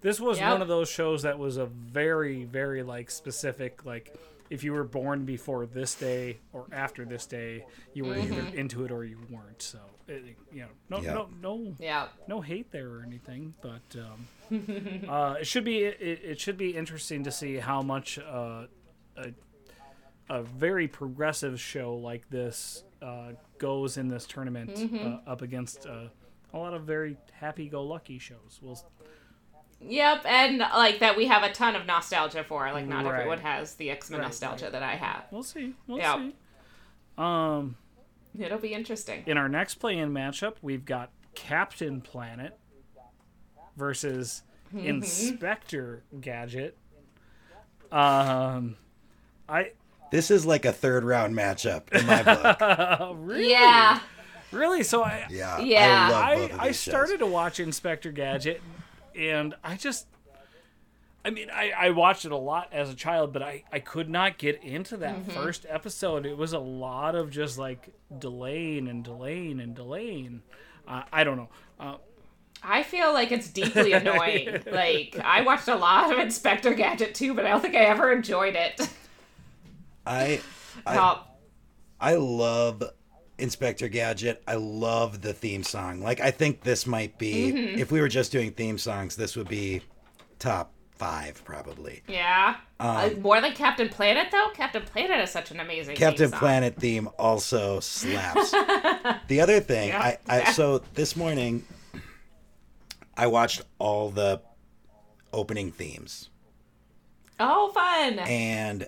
[0.00, 0.52] this was Yep.
[0.52, 4.14] one of those shows that was a very, very like specific, like
[4.52, 8.84] if you were born before this day or after this day, you were either into
[8.84, 9.62] it or you weren't.
[9.62, 11.14] So, it, you know, no, Yeah.
[11.14, 12.08] no, no, Yeah.
[12.28, 16.76] no hate there or anything, but um, uh, it should be it, it should be
[16.76, 18.66] interesting to see how much uh,
[19.16, 19.32] a
[20.28, 24.70] a very progressive show like this uh, goes in this tournament
[25.02, 26.08] uh, up against uh,
[26.54, 28.60] a lot of very happy-go-lucky shows.
[28.62, 28.78] We'll
[29.84, 32.70] Yep, and like that we have a ton of nostalgia for.
[32.72, 33.14] Like not Right.
[33.20, 34.72] everyone has the X Men Right, nostalgia right.
[34.72, 35.24] that I have.
[35.30, 35.74] we'll see.
[35.86, 36.16] We'll Yeah.
[36.16, 36.34] see.
[37.18, 37.76] Um,
[38.38, 39.24] It'll be interesting.
[39.26, 42.58] in our next play-in matchup, we've got Captain Planet
[43.76, 44.42] versus
[44.74, 46.76] Inspector Gadget.
[47.90, 48.76] Um,
[49.48, 49.72] I
[50.10, 53.16] This is like a third round matchup in my book.
[53.18, 54.00] really, Yeah.
[54.50, 54.82] really.
[54.82, 55.58] So I, Yeah.
[55.58, 56.08] Yeah.
[56.08, 56.92] I love I, both of I these shows.
[56.92, 58.62] started to watch Inspector Gadget,
[59.16, 60.06] and I just,
[61.24, 64.08] I mean, I, I watched it a lot as a child, but I, I could
[64.08, 65.30] not get into that Mm-hmm.
[65.30, 66.26] first episode.
[66.26, 70.42] It was a lot of just like delaying and delaying and delaying.
[70.86, 71.48] Uh, I don't know.
[71.78, 71.96] Uh,
[72.62, 74.62] I feel like it's deeply annoying.
[74.70, 78.10] like I watched a lot of Inspector Gadget too, but I don't think I ever
[78.12, 78.80] enjoyed it.
[80.06, 80.40] I
[80.86, 81.20] I,
[82.00, 82.82] I love
[83.42, 84.42] Inspector Gadget.
[84.46, 86.00] I love the theme song.
[86.00, 87.78] Like I think this might be Mm-hmm.
[87.78, 89.82] if we were just doing theme songs, this would be
[90.38, 92.02] top five probably.
[92.08, 92.56] yeah.
[92.78, 94.48] Uh, more than Captain Planet though.
[94.54, 96.38] Captain Planet is such an amazing Captain theme.
[96.38, 98.50] Planet theme also slaps.
[99.28, 100.00] the other thing, Yeah.
[100.00, 101.64] I, I so this morning
[103.16, 104.40] I watched all the
[105.32, 106.28] opening themes.
[107.40, 108.18] Oh, fun.
[108.20, 108.86] And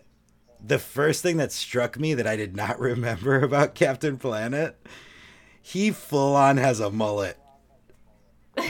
[0.66, 4.76] the first thing that struck me that I did not remember about Captain Planet,
[5.60, 7.38] he full on has a mullet.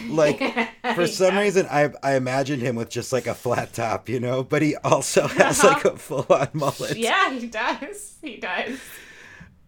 [0.08, 0.40] Like
[0.94, 4.42] for some reason I I imagined him with just like a flat top, you know,
[4.42, 6.96] but he also has like a full on mullet.
[6.96, 8.16] yeah, he does.
[8.22, 8.78] He does.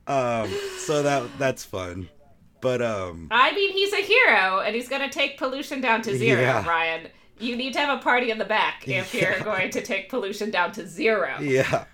[0.07, 0.49] Um
[0.79, 2.09] so that that's fun.
[2.63, 6.41] But um I mean, he's a hero, and he's gonna take pollution down to zero,
[6.41, 6.67] Yeah.
[6.67, 7.09] Ryan.
[7.39, 9.21] You need to have a party in the back if Yeah.
[9.37, 11.39] you're going to take pollution down to zero.
[11.43, 11.85] yeah.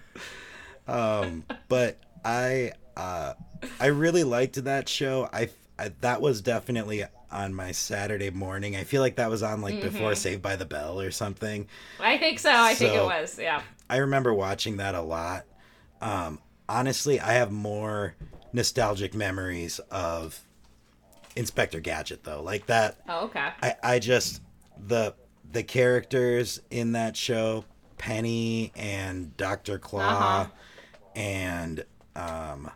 [0.88, 3.34] Um but I uh
[3.80, 5.28] I really liked that show.
[5.32, 8.76] I, I that was definitely on my Saturday morning.
[8.76, 11.66] I feel like that was on like before Saved by the Bell or something.
[12.00, 12.50] I think so.
[12.52, 13.38] I think it was.
[13.38, 13.62] Yeah.
[13.88, 15.44] I remember watching that a lot.
[16.00, 18.14] Um, honestly, I have more
[18.52, 20.38] nostalgic memories of
[21.36, 22.42] Inspector Gadget though.
[22.42, 23.50] Like that, Oh, okay.
[23.62, 24.42] I, I just
[24.86, 25.14] the
[25.50, 27.64] the characters in that show,
[27.98, 30.46] Penny and Doctor Claw, Uh-huh.
[31.14, 31.84] And
[32.16, 32.70] um,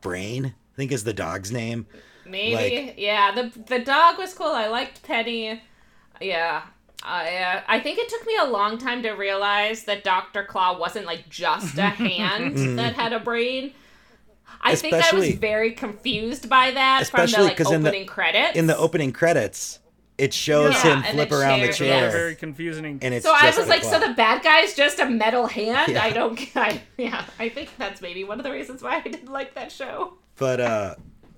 [0.00, 0.46] Brain.
[0.46, 1.86] I think is the dog's name.
[2.26, 2.86] Maybe.
[2.86, 3.32] Like- yeah.
[3.34, 4.46] The the dog was cool.
[4.52, 5.60] I liked Penny.
[6.20, 6.62] Yeah.
[7.02, 10.78] I uh, I think it took me a long time to realize that Doctor Claw
[10.78, 13.72] wasn't like just a hand that had a brain.
[14.62, 18.06] I think I was very confused by that from the especially like in the- opening
[18.06, 18.56] credits.
[18.56, 19.78] In the opening credits,
[20.20, 22.12] it shows Yeah, him flip the around the chair, Yeah, yes.
[22.12, 22.98] very confusing.
[23.02, 25.46] and it's So I just was a like, so the bad guy's just a metal
[25.46, 25.92] hand?
[25.92, 26.04] Yeah.
[26.04, 26.38] I don't.
[26.56, 29.72] I, yeah, I think that's maybe one of the reasons why I didn't like that
[29.72, 30.14] show.
[30.36, 30.94] but uh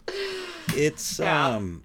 [0.76, 1.46] it's Yeah.
[1.56, 1.84] um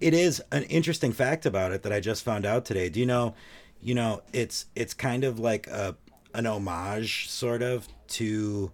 [0.00, 2.88] it is an interesting fact about it that I just found out today.
[2.88, 3.34] Do you know
[3.80, 5.96] you know it's it's kind of like a
[6.34, 8.72] an homage sort of to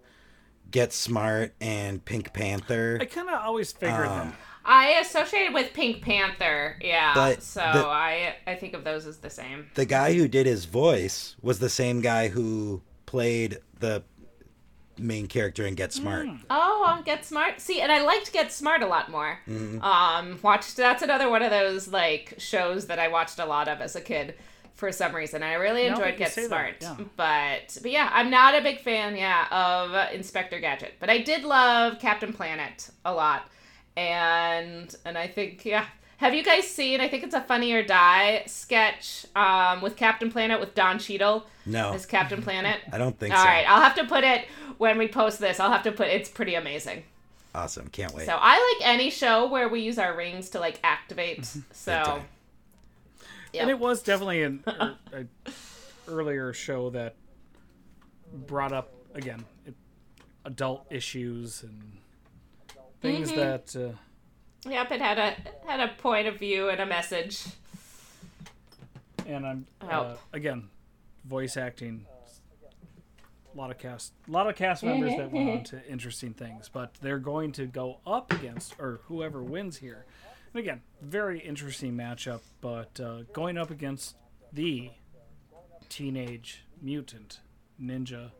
[0.71, 2.99] Get Smart and Pink Panther.
[3.01, 4.35] I kind of always figured Um, that.
[4.65, 6.77] I associated with Pink Panther.
[6.81, 9.67] Yeah, But so the- I I think of those as the same.
[9.75, 14.03] the guy who did his voice was the same guy who played the
[14.97, 16.27] main character in Get Smart.
[16.49, 17.61] Oh, on Get Smart.
[17.61, 19.39] See, and I liked Get Smart a lot more.
[19.47, 19.81] Mm-hmm.
[19.81, 23.79] Um, watched that's another one of those like shows that I watched a lot of
[23.79, 24.35] as a kid
[24.75, 25.41] for some reason.
[25.41, 26.95] I really enjoyed you Get Smart, yeah.
[27.15, 29.15] but but yeah, I'm not a big fan.
[29.15, 33.49] Yeah, of Inspector Gadget, but I did love Captain Planet a lot,
[33.99, 35.85] and and I think yeah.
[36.17, 36.99] Have you guys seen?
[36.99, 41.45] I think it's a Funny or Die sketch um, with Captain Planet with Don Cheadle
[41.65, 42.77] No, as Captain Planet.
[42.91, 43.47] I don't think All so.
[43.47, 44.45] right, I'll have to put it
[44.77, 45.61] when we post this.
[45.61, 47.03] I'll have to put it's pretty amazing.
[47.55, 48.25] Awesome, can't wait.
[48.25, 51.45] So I like any show where we use our rings to like activate.
[51.71, 52.21] So time.
[53.53, 55.25] yeah, And it was definitely an er, a
[56.07, 57.15] earlier show that
[58.33, 59.73] brought up again it,
[60.45, 61.93] adult issues and
[63.01, 63.39] things Mm-hmm.
[63.39, 65.35] that uh, yep, it had a
[65.69, 67.43] had a point of view and a message.
[69.27, 70.69] and I'm uh, again
[71.25, 72.05] voice acting.
[73.53, 76.69] A lot of cast, a lot of cast members that went on to interesting things,
[76.71, 80.05] but they're going to go up against or whoever wins here.
[80.53, 84.15] And again, very interesting matchup, but uh, going up against
[84.53, 84.91] the
[85.89, 87.39] Teenage Mutant
[87.81, 88.31] Ninja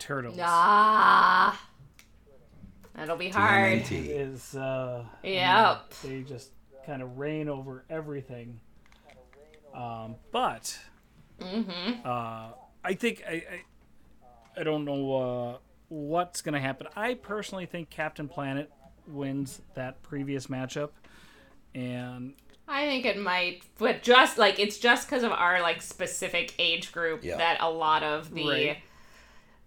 [0.00, 1.58] Turtles Ah,
[2.98, 3.82] that'll be hard.
[3.84, 4.08] TMNT.
[4.10, 5.94] is uh, Yep.
[6.04, 6.50] they just
[6.86, 8.60] kind of reign over everything.
[9.74, 10.78] Um, but
[11.40, 12.04] Mm-hmm.
[12.04, 12.48] uh,
[12.84, 16.88] I think I, I I don't know uh, what's gonna happen.
[16.96, 18.70] I personally think Captain Planet
[19.06, 20.90] wins that previous matchup,
[21.76, 22.34] and
[22.66, 26.90] I think it might, but just like it's just because of our like specific age
[26.90, 27.36] group Yeah.
[27.36, 28.78] that a lot of the Right.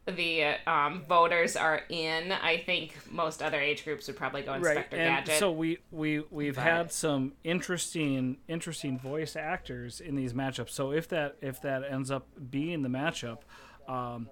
[0.07, 2.31] The um, voters are in.
[2.31, 5.39] I think most other age groups would probably go Inspector and Gadget.
[5.39, 10.71] so we we we've But- had some interesting interesting voice actors in these matchups.
[10.71, 13.39] So if that if that ends up being the matchup,
[13.87, 14.27] um,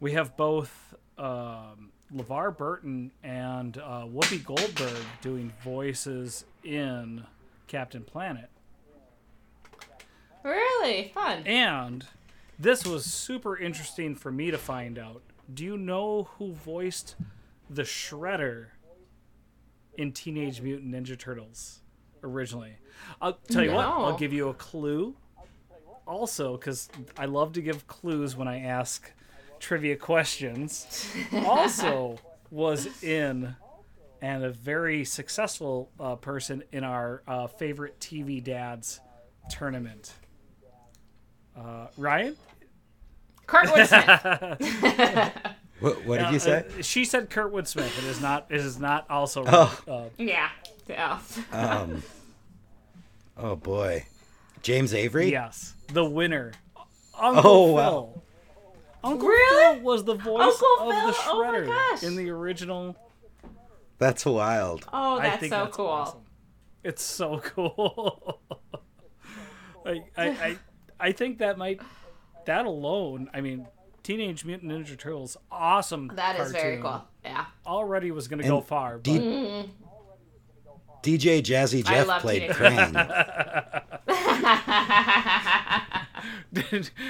[0.00, 7.24] we have both um, LeVar Burton and uh, Whoopi Goldberg doing voices in
[7.68, 8.50] Captain Planet,
[10.42, 11.46] really fun.
[11.46, 12.04] and
[12.62, 15.22] this was super interesting for me to find out.
[15.52, 17.16] Do you know who voiced
[17.68, 18.66] the Shredder
[19.98, 21.80] in Teenage Mutant Ninja Turtles
[22.22, 22.76] originally?
[23.20, 25.16] I'll tell you what, I'll give you a clue.
[26.06, 26.88] Also, because
[27.18, 29.10] I love to give clues when I ask
[29.58, 31.08] trivia questions,
[31.44, 32.18] also
[32.50, 33.56] was in
[34.20, 39.00] and a very successful uh, person in our uh, favorite TV dads
[39.50, 40.12] tournament.
[41.56, 42.36] Uh, Ryan?
[43.52, 45.32] Kurtwood Smith.
[45.80, 46.64] What, what did Uh, you say?
[46.78, 47.92] uh, she said Kurtwood Smith.
[47.98, 48.46] It is not.
[48.50, 49.42] It is not also.
[49.46, 49.80] Oh.
[49.88, 50.48] Uh, yeah.
[50.88, 51.18] Yeah.
[51.50, 52.04] Um,
[53.36, 54.04] oh boy,
[54.62, 55.30] James Avery.
[55.32, 56.52] yes, the winner,
[57.18, 57.74] Uncle Oh, Phil.
[57.74, 58.22] wow.
[59.02, 59.74] Uncle Really?
[59.78, 61.32] Phil was the voice Uncle of the Phil?
[61.32, 62.02] Oh my Shredder gosh.
[62.04, 62.94] in the original.
[63.98, 64.84] That's wild.
[64.92, 65.86] Oh, I that's think so that's cool.
[65.88, 66.20] awesome.
[66.84, 68.40] It's so cool.
[69.84, 70.56] I, I, I,
[71.00, 71.80] I think that might,
[72.46, 73.30] that alone.
[73.32, 73.66] I mean,
[74.02, 76.10] Teenage Mutant Ninja Turtles, awesome.
[76.14, 77.04] That is very cool.
[77.24, 77.46] Yeah.
[77.66, 79.70] Already was going to go And far, but D-
[81.02, 83.82] DJ Jazzy I Jeff love played Teenage Krang.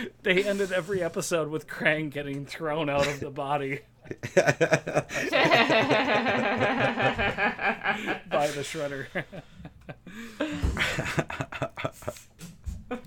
[0.23, 3.81] they ended every episode with Krang getting thrown out of the body
[4.35, 4.47] by
[8.49, 9.07] the shredder.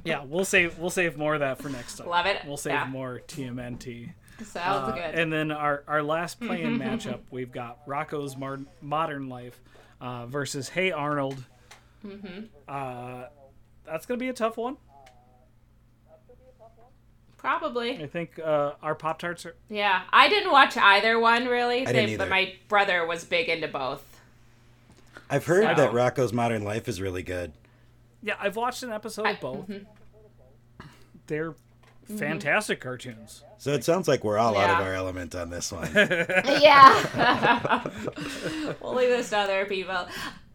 [0.03, 2.07] yeah, we'll save we'll save more of that for next time.
[2.07, 2.37] Love it.
[2.45, 2.85] We'll save Yeah.
[2.85, 4.13] more TMNT.
[4.43, 5.15] Sounds Uh, good.
[5.15, 9.59] And then our, our last playing matchup, we've got Rocko's Mar- Modern Life
[10.01, 11.43] uh, versus Hey Arnold.
[12.05, 12.45] Mm-hmm.
[12.67, 13.23] Uh,
[13.85, 14.75] that's going to be a tough one.
[17.37, 18.01] Probably.
[18.03, 19.55] I think uh, our Pop Tarts are.
[19.69, 20.01] Yeah.
[20.11, 23.67] I didn't watch either one really, I didn't they- but my brother was big into
[23.67, 24.03] both.
[25.29, 27.51] I've heard So- that Rocko's Modern Life is really good.
[28.25, 29.67] Yeah, I've watched an episode of both.
[29.67, 29.85] Mm-hmm.
[31.27, 32.17] They're mm-hmm.
[32.17, 33.43] fantastic cartoons.
[33.59, 35.91] So it sounds like we're all out of our element on this one.
[35.95, 37.83] yeah.
[38.81, 40.07] we'll leave this to other people.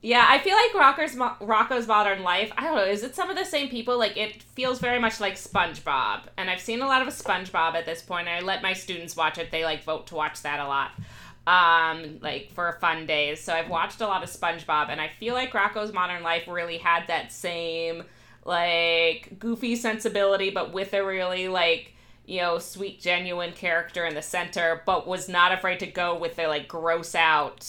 [0.02, 2.50] Yeah, I feel like Rocker's Mo- Rocko's Modern Life.
[2.58, 2.84] I don't know.
[2.84, 3.96] Is it some of the same people?
[3.96, 7.86] Like it feels very much like SpongeBob, and I've seen a lot of SpongeBob at
[7.86, 8.26] this point.
[8.26, 9.52] I let my students watch it.
[9.52, 10.92] They like vote to watch that a lot,
[11.46, 13.40] um, like for fun days.
[13.40, 16.78] So I've watched a lot of SpongeBob, and I feel like Rocko's Modern Life really
[16.78, 18.04] had that same
[18.44, 21.94] like goofy sensibility, but with a really like
[22.26, 26.36] you know sweet, genuine character in the center, but was not afraid to go with
[26.36, 27.66] the like gross out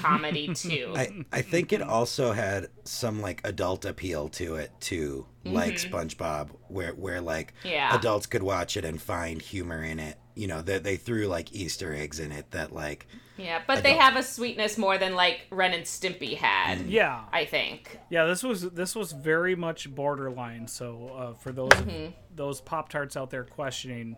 [0.00, 0.92] comedy too.
[0.96, 6.50] I, I think it also had some like adult appeal to it too, like SpongeBob,
[6.68, 7.94] where where like Yeah.
[7.94, 10.18] adults could watch it and find humor in it.
[10.38, 13.94] You know, that they, threw like Easter eggs in it that like Yeah, but they
[13.94, 16.82] have a sweetness more than like Ren and Stimpy had.
[16.86, 17.98] Yeah, I think.
[18.08, 18.24] yeah.
[18.24, 20.68] This was this was very much borderline.
[20.68, 22.12] So uh, for those Mm-hmm.
[22.34, 24.16] those Pop Tarts out there questioning,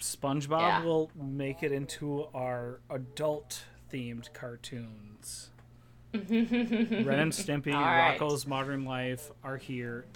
[0.00, 0.84] SpongeBob Yeah.
[0.84, 5.48] will make it into our adult themed cartoons.
[6.12, 8.18] Ren and Stimpy, All right.
[8.18, 10.06] Rocko's Modern Life are here.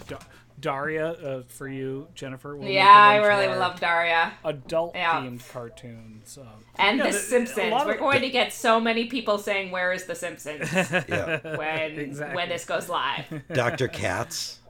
[0.60, 2.56] Da- Daria, uh, for you, Jennifer.
[2.56, 5.20] Will Yeah, I really love Daria adult Yeah.
[5.22, 6.38] themed cartoons.
[6.40, 6.46] Um,
[6.78, 7.70] and yeah, The the- Simpsons.
[7.70, 10.72] lot We're of- going to get so many people saying, "Where is The Simpsons?"
[11.08, 12.36] yeah, when Exactly.
[12.36, 13.24] when this goes live.
[13.52, 13.88] Dr.
[13.88, 14.60] Katz.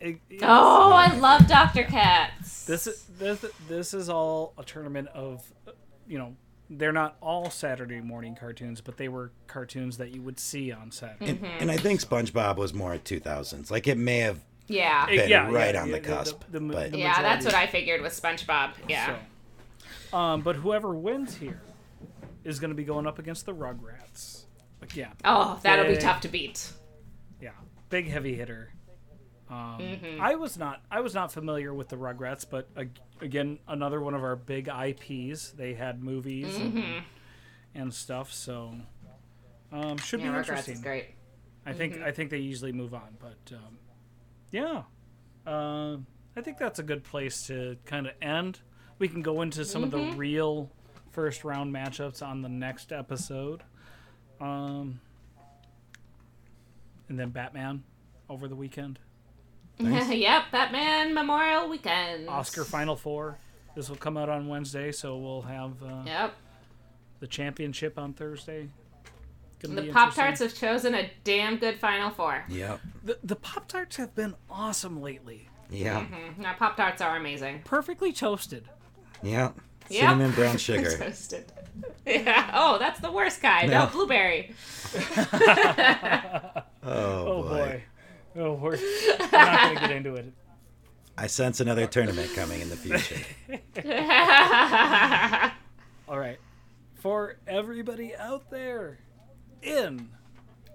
[0.00, 1.84] it- it's- Oh, I love Dr.
[1.84, 2.64] Katz.
[2.66, 5.72] This is this this is all a tournament of, uh,
[6.06, 6.34] you know,
[6.72, 10.92] they're not all Saturday morning cartoons, but they were cartoons that you would see on
[10.92, 11.30] Saturday.
[11.32, 13.70] And, and I think SpongeBob was more 2000s.
[13.72, 14.38] Like it may have
[14.70, 17.22] yeah, been yeah, right yeah, on yeah, the the- cusp, the- the- but the- yeah,
[17.22, 18.72] that's what I figured with SpongeBob.
[18.88, 19.16] Yeah.
[20.10, 21.60] So, um, but whoever wins here
[22.44, 24.44] is going to be going up against the Rugrats
[24.82, 25.12] again.
[25.24, 26.72] Oh, that'll be tough to beat.
[27.40, 27.50] Yeah,
[27.90, 28.72] big heavy hitter.
[29.48, 30.20] Um, Mm-hmm.
[30.22, 34.14] I was not I was not familiar with the Rugrats, but ag- again, another one
[34.14, 35.50] of our big IPs.
[35.50, 37.02] They had movies and,
[37.74, 38.74] and stuff, so
[39.72, 40.28] um, should Mm-hmm.
[40.28, 40.74] Yeah, be Rugrats interesting.
[40.74, 41.06] is great.
[41.66, 43.78] I think I think they usually move on, but um,
[44.50, 44.82] yeah,
[45.46, 45.96] uh,
[46.36, 48.60] I think that's a good place to kind of end.
[48.98, 50.70] We can go into some of the real
[51.12, 53.62] first round matchups on the next episode,
[54.40, 55.00] um,
[57.08, 57.82] and then Batman
[58.28, 58.98] over the weekend.
[59.78, 62.28] yep, Batman Memorial Weekend.
[62.28, 63.38] Oscar Final Four.
[63.74, 66.34] This will come out on Wednesday, so we'll have uh, Yep.
[67.20, 68.68] the championship on Thursday.
[69.60, 70.14] Gonna The Pop.
[70.14, 72.44] Tarts have chosen a damn good Final Four.
[72.48, 75.48] yeah, The, the Pop Tarts have been awesome lately.
[75.70, 76.42] yeah, Mm-hmm.
[76.42, 77.62] Now, Pop Tarts are amazing.
[77.64, 78.68] Perfectly toasted.
[79.22, 79.52] yeah.
[79.88, 80.00] Yep.
[80.02, 80.96] Cinnamon brown sugar.
[80.96, 81.52] Toasted.
[82.06, 82.50] Yeah.
[82.54, 83.70] Oh, that's the worst kind.
[83.70, 83.90] No, No.
[83.90, 84.54] blueberry.
[86.82, 87.48] Oh, Oh boy.
[87.48, 87.82] boy.
[88.42, 90.32] Oh, we're, we're not going to get into it.
[91.16, 93.16] I sense another tournament coming in the future.
[96.08, 96.38] All right.
[96.94, 98.98] For everybody out there
[99.62, 100.10] in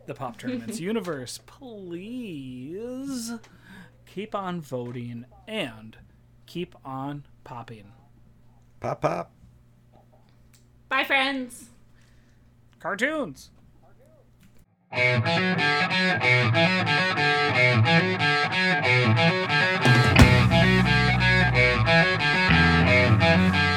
[0.05, 3.33] the Pop Tournament's universe, please
[4.05, 5.97] keep on voting and
[6.45, 7.91] keep on popping.
[8.79, 9.31] Pop, pop.
[10.89, 11.69] Bye, friends.
[12.79, 13.49] Cartoons.
[14.91, 15.61] Cartoons.